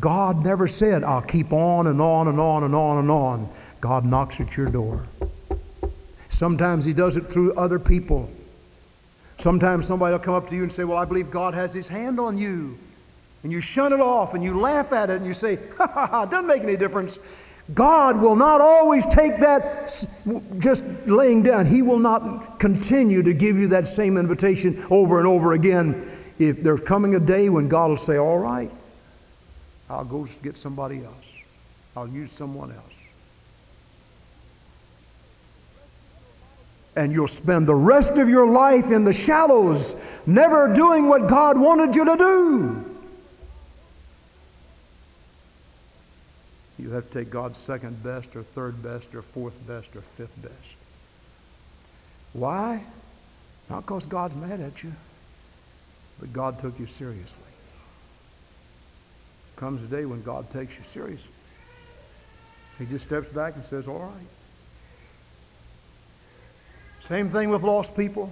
God 0.00 0.44
never 0.44 0.66
said, 0.66 1.04
I'll 1.04 1.22
keep 1.22 1.52
on 1.52 1.86
and 1.86 2.00
on 2.00 2.28
and 2.28 2.40
on 2.40 2.64
and 2.64 2.74
on 2.74 2.98
and 2.98 3.10
on. 3.10 3.48
God 3.80 4.04
knocks 4.04 4.40
at 4.40 4.56
your 4.56 4.66
door. 4.66 5.06
Sometimes 6.28 6.84
He 6.84 6.92
does 6.92 7.16
it 7.16 7.26
through 7.26 7.54
other 7.54 7.78
people. 7.78 8.30
Sometimes 9.36 9.86
somebody 9.86 10.12
will 10.12 10.18
come 10.18 10.34
up 10.34 10.48
to 10.48 10.56
you 10.56 10.62
and 10.62 10.72
say, 10.72 10.84
Well, 10.84 10.98
I 10.98 11.04
believe 11.04 11.30
God 11.30 11.52
has 11.54 11.74
His 11.74 11.88
hand 11.88 12.18
on 12.18 12.38
you. 12.38 12.78
And 13.42 13.50
you 13.50 13.60
shun 13.60 13.92
it 13.92 14.00
off 14.00 14.34
and 14.34 14.42
you 14.42 14.58
laugh 14.58 14.92
at 14.92 15.10
it 15.10 15.16
and 15.16 15.26
you 15.26 15.34
say, 15.34 15.58
Ha 15.76 15.86
ha 15.86 16.06
ha, 16.06 16.24
doesn't 16.24 16.46
make 16.46 16.62
any 16.62 16.76
difference. 16.76 17.18
God 17.74 18.20
will 18.20 18.36
not 18.36 18.60
always 18.60 19.06
take 19.06 19.38
that 19.38 20.06
just 20.58 20.84
laying 21.06 21.42
down. 21.42 21.64
He 21.64 21.80
will 21.80 21.98
not 21.98 22.58
continue 22.58 23.22
to 23.22 23.32
give 23.32 23.56
you 23.56 23.68
that 23.68 23.86
same 23.86 24.18
invitation 24.18 24.84
over 24.90 25.18
and 25.18 25.28
over 25.28 25.52
again. 25.52 26.10
If 26.38 26.62
there's 26.62 26.80
coming 26.80 27.14
a 27.14 27.20
day 27.20 27.48
when 27.48 27.68
God 27.68 27.90
will 27.90 27.96
say, 27.96 28.18
All 28.18 28.38
right, 28.38 28.70
I'll 29.88 30.04
go 30.04 30.26
get 30.42 30.56
somebody 30.56 31.04
else, 31.04 31.42
I'll 31.96 32.08
use 32.08 32.32
someone 32.32 32.72
else. 32.72 33.06
And 36.94 37.12
you'll 37.12 37.28
spend 37.28 37.66
the 37.66 37.74
rest 37.74 38.18
of 38.18 38.28
your 38.28 38.46
life 38.46 38.90
in 38.90 39.04
the 39.04 39.14
shallows, 39.14 39.96
never 40.26 40.70
doing 40.74 41.08
what 41.08 41.26
God 41.26 41.58
wanted 41.58 41.96
you 41.96 42.04
to 42.04 42.16
do. 42.16 42.91
You 46.92 46.96
have 46.96 47.10
to 47.10 47.20
take 47.20 47.30
God's 47.30 47.58
second 47.58 48.02
best, 48.02 48.36
or 48.36 48.42
third 48.42 48.82
best, 48.82 49.14
or 49.14 49.22
fourth 49.22 49.66
best, 49.66 49.96
or 49.96 50.02
fifth 50.02 50.36
best. 50.42 50.76
Why? 52.34 52.84
Not 53.70 53.86
because 53.86 54.04
God's 54.04 54.36
mad 54.36 54.60
at 54.60 54.84
you, 54.84 54.92
but 56.20 56.34
God 56.34 56.58
took 56.58 56.78
you 56.78 56.84
seriously. 56.84 57.42
Comes 59.56 59.82
a 59.82 59.86
day 59.86 60.04
when 60.04 60.22
God 60.22 60.50
takes 60.50 60.76
you 60.76 60.84
seriously. 60.84 61.32
He 62.78 62.84
just 62.84 63.06
steps 63.06 63.30
back 63.30 63.54
and 63.54 63.64
says, 63.64 63.88
All 63.88 63.98
right. 63.98 64.26
Same 66.98 67.30
thing 67.30 67.48
with 67.48 67.62
lost 67.62 67.96
people. 67.96 68.30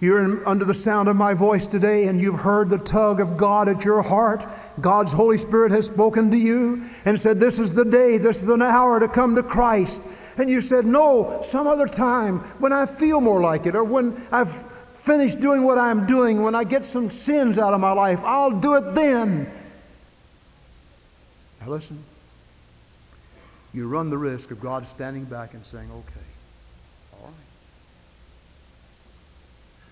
You're 0.00 0.24
in, 0.24 0.44
under 0.44 0.64
the 0.64 0.74
sound 0.74 1.08
of 1.08 1.16
my 1.16 1.34
voice 1.34 1.66
today 1.66 2.08
and 2.08 2.20
you've 2.20 2.40
heard 2.40 2.68
the 2.68 2.78
tug 2.78 3.20
of 3.20 3.36
God 3.36 3.68
at 3.68 3.84
your 3.84 4.02
heart. 4.02 4.44
God's 4.80 5.12
Holy 5.12 5.36
Spirit 5.36 5.70
has 5.70 5.86
spoken 5.86 6.30
to 6.30 6.36
you 6.36 6.84
and 7.04 7.18
said, 7.18 7.40
This 7.40 7.58
is 7.58 7.72
the 7.72 7.84
day, 7.84 8.18
this 8.18 8.42
is 8.42 8.48
an 8.48 8.62
hour 8.62 9.00
to 9.00 9.08
come 9.08 9.34
to 9.36 9.42
Christ. 9.42 10.02
And 10.36 10.50
you 10.50 10.60
said, 10.60 10.84
No, 10.84 11.40
some 11.42 11.66
other 11.66 11.86
time 11.86 12.40
when 12.58 12.72
I 12.72 12.86
feel 12.86 13.20
more 13.20 13.40
like 13.40 13.66
it 13.66 13.74
or 13.74 13.84
when 13.84 14.20
I've 14.32 14.52
finished 15.00 15.40
doing 15.40 15.62
what 15.62 15.78
I'm 15.78 16.06
doing, 16.06 16.42
when 16.42 16.54
I 16.54 16.64
get 16.64 16.84
some 16.84 17.08
sins 17.08 17.58
out 17.58 17.74
of 17.74 17.80
my 17.80 17.92
life, 17.92 18.20
I'll 18.24 18.58
do 18.58 18.74
it 18.74 18.94
then. 18.94 19.50
Now 21.60 21.68
listen. 21.68 22.02
You 23.74 23.88
run 23.88 24.08
the 24.08 24.18
risk 24.18 24.52
of 24.52 24.60
God 24.60 24.86
standing 24.86 25.24
back 25.24 25.52
and 25.52 25.66
saying, 25.66 25.90
okay, 25.90 26.26
all 27.12 27.26
right. 27.26 27.34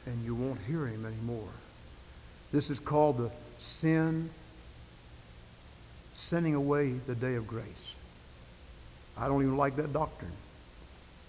And 0.07 0.25
you 0.25 0.35
won't 0.35 0.61
hear 0.67 0.87
him 0.87 1.07
anymore. 1.07 1.49
This 2.53 2.71
is 2.71 2.81
called 2.81 3.19
the 3.19 3.31
sin, 3.59 4.29
sending 6.13 6.55
away 6.55 6.93
the 7.07 7.15
day 7.15 7.37
of 7.37 7.47
grace. 7.47 7.97
I 9.17 9.29
don't 9.29 9.43
even 9.43 9.57
like 9.57 9.77
that 9.77 9.93
doctrine, 9.93 10.33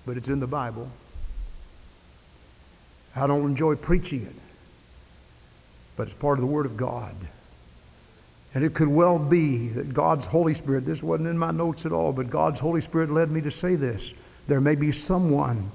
but 0.05 0.17
it's 0.17 0.29
in 0.29 0.39
the 0.39 0.47
Bible. 0.47 0.89
I 3.15 3.27
don't 3.27 3.45
enjoy 3.45 3.75
preaching 3.75 4.23
it, 4.23 4.35
but 5.95 6.07
it's 6.07 6.15
part 6.15 6.39
of 6.39 6.41
the 6.41 6.51
Word 6.51 6.65
of 6.65 6.75
God. 6.75 7.15
And 8.55 8.63
it 8.63 8.73
could 8.73 8.87
well 8.87 9.17
be 9.17 9.67
that 9.69 9.93
God's 9.93 10.25
Holy 10.25 10.53
Spirit, 10.53 10.85
this 10.85 11.03
wasn't 11.03 11.29
in 11.29 11.37
my 11.37 11.51
notes 11.51 11.85
at 11.85 11.91
all, 11.91 12.11
but 12.11 12.29
God's 12.29 12.59
Holy 12.59 12.81
Spirit 12.81 13.09
led 13.09 13.31
me 13.31 13.41
to 13.41 13.51
say 13.51 13.75
this. 13.75 14.13
There 14.47 14.61
may 14.61 14.75
be 14.75 14.91
someone 14.91 15.71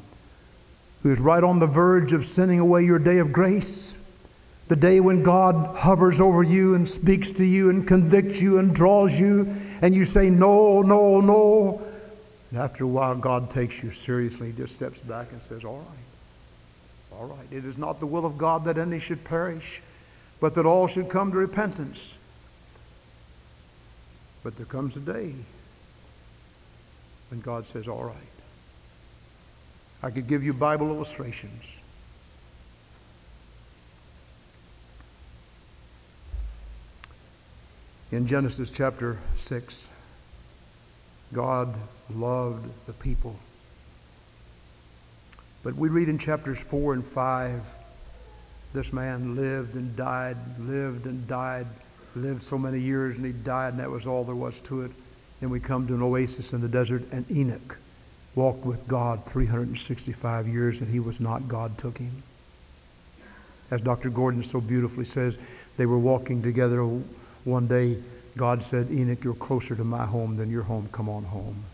who 1.02 1.12
is 1.12 1.20
right 1.20 1.44
on 1.44 1.58
the 1.58 1.66
verge 1.66 2.12
of 2.12 2.24
sending 2.24 2.61
away 2.61 2.84
your 2.84 2.98
day 2.98 3.18
of 3.18 3.32
grace, 3.32 3.96
the 4.68 4.76
day 4.76 5.00
when 5.00 5.22
God 5.22 5.76
hovers 5.76 6.20
over 6.20 6.42
you 6.42 6.74
and 6.74 6.88
speaks 6.88 7.32
to 7.32 7.44
you 7.44 7.70
and 7.70 7.87
convicts 7.87 8.40
you 8.40 8.58
and 8.58 8.74
draws 8.74 9.18
you, 9.18 9.54
and 9.80 9.94
you 9.94 10.04
say, 10.04 10.28
No, 10.28 10.82
no, 10.82 11.20
no. 11.20 11.82
And 12.50 12.61
after 12.61 12.84
a 12.84 12.87
while, 12.87 13.14
God 13.14 13.50
takes 13.50 13.82
you 13.82 13.90
seriously. 13.90 14.52
Just 14.56 14.74
steps 14.74 15.00
back 15.00 15.32
and 15.32 15.40
says, 15.40 15.64
All 15.64 15.78
right, 15.78 17.18
all 17.18 17.26
right. 17.26 17.46
It 17.50 17.64
is 17.64 17.78
not 17.78 18.00
the 18.00 18.06
will 18.06 18.26
of 18.26 18.37
God 18.37 18.64
that 18.64 18.76
any 18.76 18.98
should 18.98 19.24
perish, 19.24 19.80
but 20.40 20.54
that 20.54 20.66
all 20.66 20.87
should 20.87 21.08
come 21.08 21.32
to 21.32 21.38
repentance. 21.38 22.18
But 24.42 24.56
there 24.56 24.66
comes 24.66 24.96
a 24.96 25.00
day 25.00 25.32
when 27.30 27.40
God 27.40 27.66
says, 27.66 27.88
All 27.88 28.04
right. 28.04 28.38
I 30.02 30.11
could 30.11 30.28
give 30.28 30.44
you 30.44 30.52
Bible 30.52 30.90
illustrations. 30.90 31.82
In 38.11 38.26
Genesis 38.26 38.70
chapter 38.70 39.18
6, 39.34 39.90
God 41.32 41.74
loved 42.14 42.66
the 42.87 42.92
people. 42.94 43.37
But 45.62 45.74
we 45.74 45.88
read 45.88 46.08
in 46.08 46.18
chapters 46.18 46.61
4 46.61 46.94
and 46.94 47.04
5 47.04 47.62
this 48.72 48.92
man 48.92 49.34
lived 49.34 49.74
and 49.74 49.96
died, 49.96 50.37
lived 50.61 51.06
and 51.06 51.26
died, 51.26 51.66
lived 52.14 52.42
so 52.42 52.58
many 52.58 52.78
years 52.78 53.16
and 53.16 53.26
he 53.26 53.32
died, 53.32 53.74
and 53.74 53.80
that 53.80 53.90
was 53.90 54.06
all 54.06 54.24
there 54.24 54.34
was 54.34 54.61
to 54.62 54.82
it. 54.82 54.92
Then 55.40 55.50
we 55.50 55.58
come 55.58 55.87
to 55.87 55.94
an 55.94 56.02
oasis 56.02 56.52
in 56.52 56.61
the 56.61 56.68
desert, 56.68 57.02
and 57.11 57.30
Enoch 57.30 57.78
walked 58.34 58.64
with 58.64 58.86
God 58.86 59.24
365 59.26 60.46
years, 60.46 60.80
and 60.80 60.90
he 60.90 61.00
was 61.00 61.20
not. 61.20 61.48
God 61.48 61.76
took 61.78 61.98
him. 61.98 62.22
As 63.70 63.80
Dr. 63.80 64.10
Gordon 64.10 64.42
so 64.42 64.60
beautifully 64.60 65.04
says, 65.04 65.38
they 65.76 65.86
were 65.86 65.98
walking 65.98 66.42
together 66.42 66.82
one 67.44 67.66
day. 67.66 67.98
God 68.36 68.62
said, 68.62 68.90
Enoch, 68.90 69.22
you're 69.24 69.34
closer 69.34 69.74
to 69.74 69.84
my 69.84 70.06
home 70.06 70.36
than 70.36 70.50
your 70.50 70.62
home. 70.62 70.88
Come 70.92 71.08
on 71.08 71.24
home. 71.24 71.64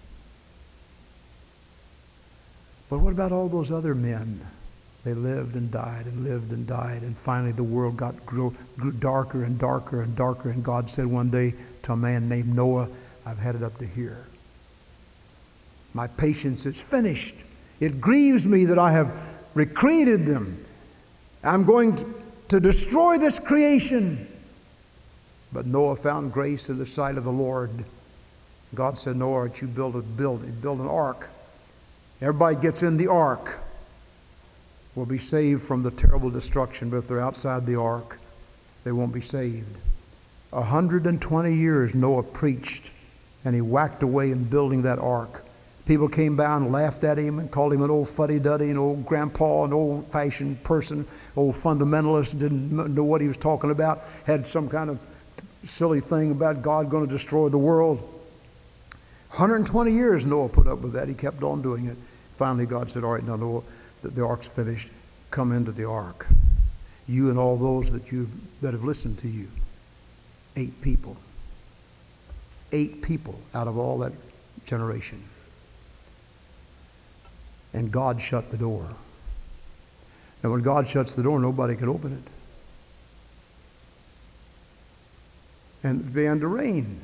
But 2.91 2.99
what 2.99 3.13
about 3.13 3.33
all 3.33 3.49
those 3.49 3.71
other 3.71 3.95
men? 3.95 4.41
They 5.05 5.15
lived 5.15 5.55
and 5.55 5.71
died 5.71 6.07
and 6.07 6.25
lived 6.25 6.53
and 6.53 6.67
died. 6.67 7.03
And 7.03 7.17
finally, 7.17 7.53
the 7.53 7.63
world 7.63 7.97
got 7.97 8.25
grew, 8.25 8.55
grew 8.79 8.93
darker 8.93 9.45
and 9.45 9.59
darker 9.59 10.03
and 10.03 10.17
darker. 10.17 10.51
And 10.51 10.65
God 10.65 10.91
said 10.91 11.07
one 11.07 11.31
day 11.31 11.55
to 11.83 11.93
a 11.93 11.97
man 11.97 12.29
named 12.29 12.55
Noah, 12.55 12.89
I've 13.27 13.39
had 13.39 13.55
it 13.55 13.63
up 13.63 13.79
to 13.79 13.87
here. 13.87 14.27
My 15.95 16.09
patience 16.09 16.67
is 16.67 16.81
finished. 16.81 17.37
It 17.81 18.01
grieves 18.01 18.47
me 18.47 18.67
that 18.67 18.79
I 18.79 18.93
have 18.93 19.17
recreated 19.55 20.27
them. 20.27 20.63
I'm 21.43 21.65
going 21.65 21.97
to, 22.49 22.61
destroy 22.61 23.19
this 23.19 23.41
creation. 23.41 24.29
But 25.53 25.67
Noah 25.67 25.97
found 25.97 26.33
grace 26.33 26.69
in 26.69 26.79
the 26.79 26.87
sight 26.87 27.17
of 27.17 27.25
the 27.25 27.33
Lord. 27.33 27.71
God 28.75 28.97
said, 28.97 29.17
Noah, 29.17 29.51
you 29.61 29.67
build 29.67 29.97
a 29.97 30.03
building, 30.03 30.53
build 30.61 30.79
an 30.79 30.87
ark. 30.87 31.31
Everybody 32.21 32.57
gets 32.57 32.85
in 32.85 32.97
the 32.97 33.09
ark 33.09 33.59
will 34.95 35.07
be 35.07 35.19
saved 35.19 35.63
from 35.63 35.83
the 35.83 35.91
terrible 35.91 36.31
destruction, 36.31 36.91
but 36.91 36.99
if 36.99 37.09
they're 37.09 37.21
outside 37.21 37.67
the 37.67 37.77
ark, 37.77 38.19
they 38.85 38.93
won't 38.93 39.13
be 39.13 39.21
saved. 39.21 39.77
120 40.51 41.55
years 41.55 41.95
Noah 41.95 42.23
preached, 42.23 42.93
and 43.45 43.55
he 43.55 43.61
whacked 43.61 44.03
away 44.03 44.31
in 44.31 44.45
building 44.45 44.83
that 44.83 44.99
ark. 44.99 45.45
People 45.87 46.09
came 46.09 46.35
by 46.35 46.57
and 46.57 46.73
laughed 46.73 47.05
at 47.05 47.19
him 47.19 47.39
and 47.39 47.51
called 47.51 47.73
him 47.73 47.83
an 47.83 47.91
old 47.91 48.09
fuddy 48.09 48.39
duddy, 48.39 48.71
an 48.71 48.79
old 48.79 49.05
grandpa, 49.05 49.65
an 49.65 49.73
old 49.73 50.11
fashioned 50.11 50.63
person, 50.63 51.07
old 51.37 51.55
fundamentalist, 51.55 52.39
didn't 52.39 52.95
know 52.95 53.05
what 53.05 53.21
he 53.21 53.29
was 53.29 53.37
talking 53.37 53.71
about, 53.71 54.03
had 54.25 54.47
some 54.47 54.69
kind 54.69 54.89
of 54.89 54.99
silly 55.63 56.01
thing 56.01 56.31
about 56.31 56.63
God 56.63 56.89
going 56.89 57.07
to 57.07 57.13
destroy 57.13 57.51
the 57.51 57.59
world. 57.59 57.99
120 59.31 59.93
years 59.93 60.25
Noah 60.25 60.49
put 60.49 60.67
up 60.67 60.79
with 60.79 60.95
that. 60.95 61.09
He 61.09 61.15
kept 61.15 61.43
on 61.43 61.61
doing 61.61 61.87
it. 61.87 61.97
Finally, 62.37 62.67
God 62.67 62.91
said, 62.91 63.05
All 63.05 63.13
right, 63.13 63.23
now, 63.23 63.37
Noah, 63.37 63.63
that 64.03 64.15
the 64.15 64.25
ark's 64.25 64.49
finished, 64.49 64.91
come 65.31 65.53
into 65.53 65.73
the 65.73 65.85
ark. 65.85 66.27
You 67.07 67.29
and 67.29 67.39
all 67.39 67.57
those 67.57 67.93
that 67.93 68.11
you've 68.11 68.33
that 68.63 68.73
have 68.73 68.85
listened 68.85 69.19
to 69.19 69.29
you. 69.29 69.49
Eight 70.57 70.81
people. 70.81 71.17
Eight 72.73 73.03
people 73.03 73.39
out 73.55 73.69
of 73.69 73.77
all 73.77 73.99
that 73.99 74.13
generation. 74.65 75.23
And 77.75 77.93
God 77.93 78.21
shut 78.21 78.51
the 78.51 78.57
door. 78.57 78.87
And 80.43 80.53
when 80.53 80.63
God 80.63 80.89
shuts 80.89 81.15
the 81.15 81.23
door, 81.23 81.39
nobody 81.41 81.77
can 81.77 81.89
open 81.89 82.13
it. 82.13 82.31
And 85.87 86.01
it 86.01 86.15
began 86.15 86.41
to 86.41 86.47
rain. 86.47 87.01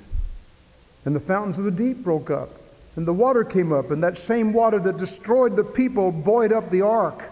And 1.05 1.15
the 1.15 1.21
fountains 1.21 1.59
of 1.59 1.65
the 1.65 1.71
deep 1.71 1.99
broke 1.99 2.31
up. 2.31 2.51
And 2.97 3.07
the 3.07 3.13
water 3.13 3.45
came 3.45 3.73
up, 3.73 3.91
and 3.91 4.03
that 4.03 4.19
same 4.19 4.53
water 4.53 4.79
that 4.81 4.97
destroyed 4.97 5.57
the 5.57 5.65
people 5.65 6.11
buoyed 6.11 6.53
up 6.53 6.71
the 6.71 6.83
ark. 6.83 7.31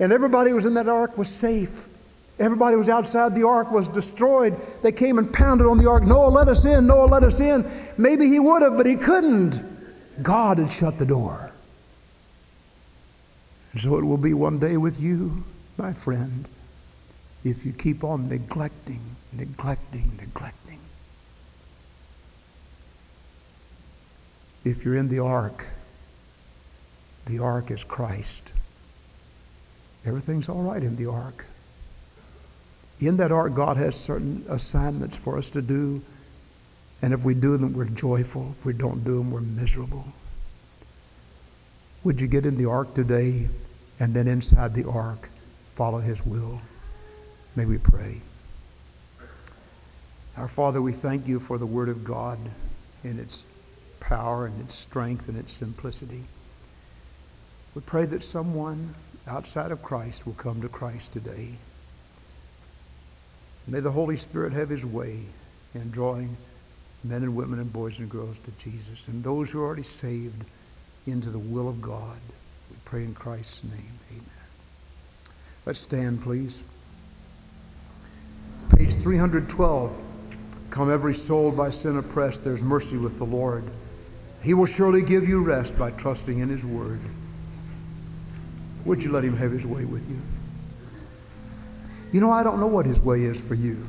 And 0.00 0.12
everybody 0.12 0.50
who 0.50 0.56
was 0.56 0.64
in 0.64 0.74
that 0.74 0.88
ark 0.88 1.16
was 1.16 1.28
safe. 1.28 1.88
Everybody 2.38 2.72
who 2.72 2.78
was 2.78 2.88
outside 2.88 3.34
the 3.34 3.46
ark 3.46 3.70
was 3.70 3.86
destroyed. 3.86 4.56
They 4.82 4.92
came 4.92 5.18
and 5.18 5.32
pounded 5.32 5.66
on 5.66 5.78
the 5.78 5.88
ark. 5.88 6.02
Noah, 6.02 6.30
let 6.30 6.48
us 6.48 6.64
in. 6.64 6.86
Noah, 6.86 7.06
let 7.06 7.22
us 7.22 7.40
in. 7.40 7.70
Maybe 7.96 8.26
he 8.26 8.40
would 8.40 8.62
have, 8.62 8.76
but 8.76 8.86
he 8.86 8.96
couldn't. 8.96 9.62
God 10.22 10.58
had 10.58 10.72
shut 10.72 10.98
the 10.98 11.06
door. 11.06 11.52
And 13.74 13.82
so 13.82 13.96
it 13.96 14.04
will 14.04 14.16
be 14.16 14.34
one 14.34 14.60
day 14.60 14.76
with 14.76 15.00
you, 15.00 15.42
my 15.76 15.92
friend, 15.92 16.46
if 17.42 17.66
you 17.66 17.72
keep 17.72 18.04
on 18.04 18.28
neglecting, 18.28 19.00
neglecting, 19.32 20.12
neglecting. 20.16 20.78
If 24.64 24.84
you're 24.84 24.94
in 24.94 25.08
the 25.08 25.18
ark, 25.18 25.66
the 27.26 27.40
ark 27.40 27.72
is 27.72 27.82
Christ. 27.82 28.52
Everything's 30.06 30.48
all 30.48 30.62
right 30.62 30.82
in 30.82 30.94
the 30.94 31.10
ark. 31.10 31.44
In 33.00 33.16
that 33.16 33.32
ark, 33.32 33.54
God 33.54 33.76
has 33.76 33.96
certain 33.96 34.46
assignments 34.48 35.16
for 35.16 35.36
us 35.36 35.50
to 35.50 35.60
do. 35.60 36.00
And 37.02 37.12
if 37.12 37.24
we 37.24 37.34
do 37.34 37.56
them, 37.56 37.72
we're 37.72 37.86
joyful. 37.86 38.54
If 38.56 38.64
we 38.64 38.72
don't 38.72 39.02
do 39.02 39.18
them, 39.18 39.32
we're 39.32 39.40
miserable. 39.40 40.04
Would 42.04 42.20
you 42.20 42.28
get 42.28 42.46
in 42.46 42.56
the 42.56 42.66
ark 42.66 42.94
today 42.94 43.48
and 44.00 44.14
then 44.14 44.28
inside 44.28 44.74
the 44.74 44.88
ark 44.88 45.28
follow 45.66 45.98
his 45.98 46.24
will? 46.24 46.60
May 47.56 47.66
we 47.66 47.78
pray. 47.78 48.20
Our 50.36 50.48
Father, 50.48 50.82
we 50.82 50.92
thank 50.92 51.28
you 51.28 51.38
for 51.38 51.58
the 51.58 51.66
Word 51.66 51.88
of 51.88 52.04
God 52.04 52.38
in 53.04 53.20
its 53.20 53.46
power 54.00 54.46
and 54.46 54.60
its 54.60 54.74
strength 54.74 55.28
and 55.28 55.38
its 55.38 55.52
simplicity. 55.52 56.24
We 57.74 57.82
pray 57.82 58.06
that 58.06 58.22
someone 58.24 58.94
outside 59.26 59.70
of 59.70 59.82
Christ 59.82 60.26
will 60.26 60.34
come 60.34 60.60
to 60.60 60.68
Christ 60.68 61.12
today. 61.12 61.54
May 63.66 63.80
the 63.80 63.92
Holy 63.92 64.16
Spirit 64.16 64.52
have 64.52 64.68
his 64.68 64.84
way 64.84 65.20
in 65.74 65.90
drawing 65.90 66.36
men 67.02 67.22
and 67.22 67.36
women 67.36 67.58
and 67.58 67.72
boys 67.72 67.98
and 67.98 68.10
girls 68.10 68.38
to 68.40 68.50
Jesus 68.52 69.08
and 69.08 69.22
those 69.22 69.50
who 69.50 69.60
are 69.60 69.66
already 69.66 69.82
saved 69.82 70.44
into 71.06 71.30
the 71.30 71.38
will 71.38 71.68
of 71.68 71.80
God. 71.80 72.18
Pray 72.94 73.02
in 73.02 73.12
Christ's 73.12 73.64
name. 73.64 73.98
Amen. 74.12 74.24
Let's 75.66 75.80
stand, 75.80 76.22
please. 76.22 76.62
Page 78.76 78.94
312. 78.94 79.98
Come 80.70 80.92
every 80.92 81.12
soul 81.12 81.50
by 81.50 81.70
sin 81.70 81.96
oppressed, 81.98 82.44
there's 82.44 82.62
mercy 82.62 82.96
with 82.96 83.18
the 83.18 83.24
Lord. 83.24 83.64
He 84.44 84.54
will 84.54 84.66
surely 84.66 85.02
give 85.02 85.28
you 85.28 85.42
rest 85.42 85.76
by 85.76 85.90
trusting 85.90 86.38
in 86.38 86.48
His 86.48 86.64
word. 86.64 87.00
Would 88.84 89.02
you 89.02 89.10
let 89.10 89.24
Him 89.24 89.36
have 89.38 89.50
His 89.50 89.66
way 89.66 89.84
with 89.84 90.08
you? 90.08 90.20
You 92.12 92.20
know, 92.20 92.30
I 92.30 92.44
don't 92.44 92.60
know 92.60 92.68
what 92.68 92.86
His 92.86 93.00
way 93.00 93.24
is 93.24 93.40
for 93.42 93.56
you. 93.56 93.84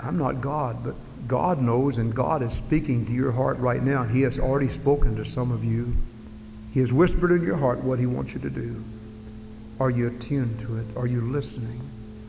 I'm 0.00 0.18
not 0.18 0.40
God, 0.40 0.82
but 0.82 0.96
God 1.28 1.62
knows, 1.62 1.98
and 1.98 2.12
God 2.12 2.42
is 2.42 2.54
speaking 2.54 3.06
to 3.06 3.12
your 3.12 3.30
heart 3.30 3.58
right 3.58 3.80
now, 3.80 4.02
and 4.02 4.10
He 4.10 4.22
has 4.22 4.40
already 4.40 4.66
spoken 4.66 5.14
to 5.14 5.24
some 5.24 5.52
of 5.52 5.64
you. 5.64 5.94
He 6.72 6.80
has 6.80 6.92
whispered 6.92 7.32
in 7.32 7.42
your 7.42 7.56
heart 7.56 7.80
what 7.80 7.98
He 7.98 8.06
wants 8.06 8.34
you 8.34 8.40
to 8.40 8.50
do. 8.50 8.84
Are 9.80 9.90
you 9.90 10.08
attuned 10.08 10.58
to 10.60 10.78
it? 10.78 10.86
Are 10.96 11.06
you 11.06 11.20
listening? 11.20 11.80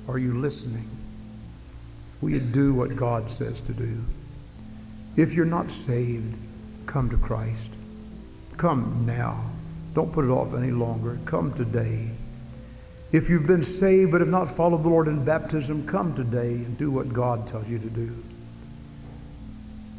Are 0.07 0.17
you 0.17 0.33
listening? 0.33 0.89
Will 2.21 2.31
you 2.31 2.39
do 2.39 2.73
what 2.73 2.95
God 2.95 3.29
says 3.29 3.61
to 3.61 3.73
do? 3.73 3.97
If 5.15 5.33
you're 5.33 5.45
not 5.45 5.71
saved, 5.71 6.35
come 6.85 7.09
to 7.09 7.17
Christ. 7.17 7.73
Come 8.57 9.03
now. 9.05 9.43
Don't 9.93 10.13
put 10.13 10.25
it 10.25 10.29
off 10.29 10.53
any 10.53 10.71
longer. 10.71 11.17
Come 11.25 11.53
today. 11.53 12.09
If 13.11 13.29
you've 13.29 13.47
been 13.47 13.63
saved 13.63 14.11
but 14.11 14.21
have 14.21 14.29
not 14.29 14.51
followed 14.51 14.83
the 14.83 14.89
Lord 14.89 15.07
in 15.07 15.25
baptism, 15.25 15.87
come 15.87 16.13
today 16.13 16.53
and 16.53 16.77
do 16.77 16.91
what 16.91 17.11
God 17.11 17.47
tells 17.47 17.67
you 17.67 17.79
to 17.79 17.89
do. 17.89 18.15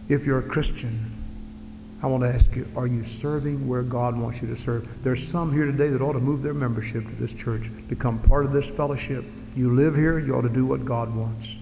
If 0.08 0.26
you're 0.26 0.38
a 0.38 0.48
Christian, 0.48 1.19
I 2.02 2.06
want 2.06 2.22
to 2.22 2.30
ask 2.30 2.56
you, 2.56 2.66
are 2.76 2.86
you 2.86 3.04
serving 3.04 3.68
where 3.68 3.82
God 3.82 4.18
wants 4.18 4.40
you 4.40 4.48
to 4.48 4.56
serve? 4.56 4.88
There's 5.02 5.26
some 5.26 5.52
here 5.52 5.66
today 5.66 5.88
that 5.88 6.00
ought 6.00 6.14
to 6.14 6.20
move 6.20 6.40
their 6.40 6.54
membership 6.54 7.04
to 7.04 7.14
this 7.16 7.34
church, 7.34 7.70
become 7.88 8.18
part 8.20 8.46
of 8.46 8.52
this 8.52 8.70
fellowship. 8.70 9.24
You 9.54 9.74
live 9.74 9.96
here, 9.96 10.18
you 10.18 10.34
ought 10.34 10.42
to 10.42 10.48
do 10.48 10.64
what 10.64 10.86
God 10.86 11.14
wants. 11.14 11.58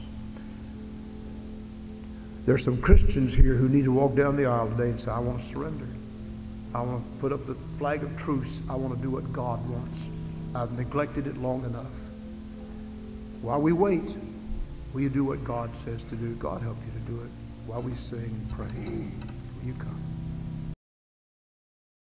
There's 2.47 2.65
some 2.65 2.81
Christians 2.81 3.35
here 3.35 3.55
who 3.55 3.69
need 3.69 3.85
to 3.85 3.93
walk 3.93 4.15
down 4.15 4.37
the 4.37 4.47
aisle 4.47 4.71
today 4.71 4.91
and 4.91 5.01
say, 5.01 5.11
I 5.11 5.19
want 5.19 5.41
to 5.41 5.45
surrender. 5.45 5.89
I 6.73 6.83
want 6.83 7.05
to 7.05 7.21
put 7.21 7.33
up 7.33 7.47
the 7.47 7.55
flag 7.77 8.05
of 8.05 8.17
truce. 8.17 8.63
I 8.71 8.77
want 8.77 8.95
to 8.95 9.03
do 9.03 9.11
what 9.11 9.33
God 9.33 9.69
wants. 9.69 10.09
I've 10.55 10.73
neglected 10.73 11.27
it 11.27 11.37
long 11.37 11.65
enough. 11.65 11.93
While 13.43 13.61
we 13.61 13.73
wait, 13.73 14.17
will 14.93 15.01
you 15.01 15.09
do 15.09 15.25
what 15.25 15.43
God 15.45 15.75
says 15.75 16.05
to 16.05 16.17
do? 16.17 16.35
God 16.37 16.63
help 16.63 16.77
you 16.87 16.93
to 16.93 17.11
do 17.11 17.21
it 17.23 17.31
while 17.67 17.83
we 17.83 17.93
sing 17.93 18.21
and 18.21 18.51
pray. 18.51 18.67
Will 19.61 19.67
you 19.67 19.75
come? 19.75 20.08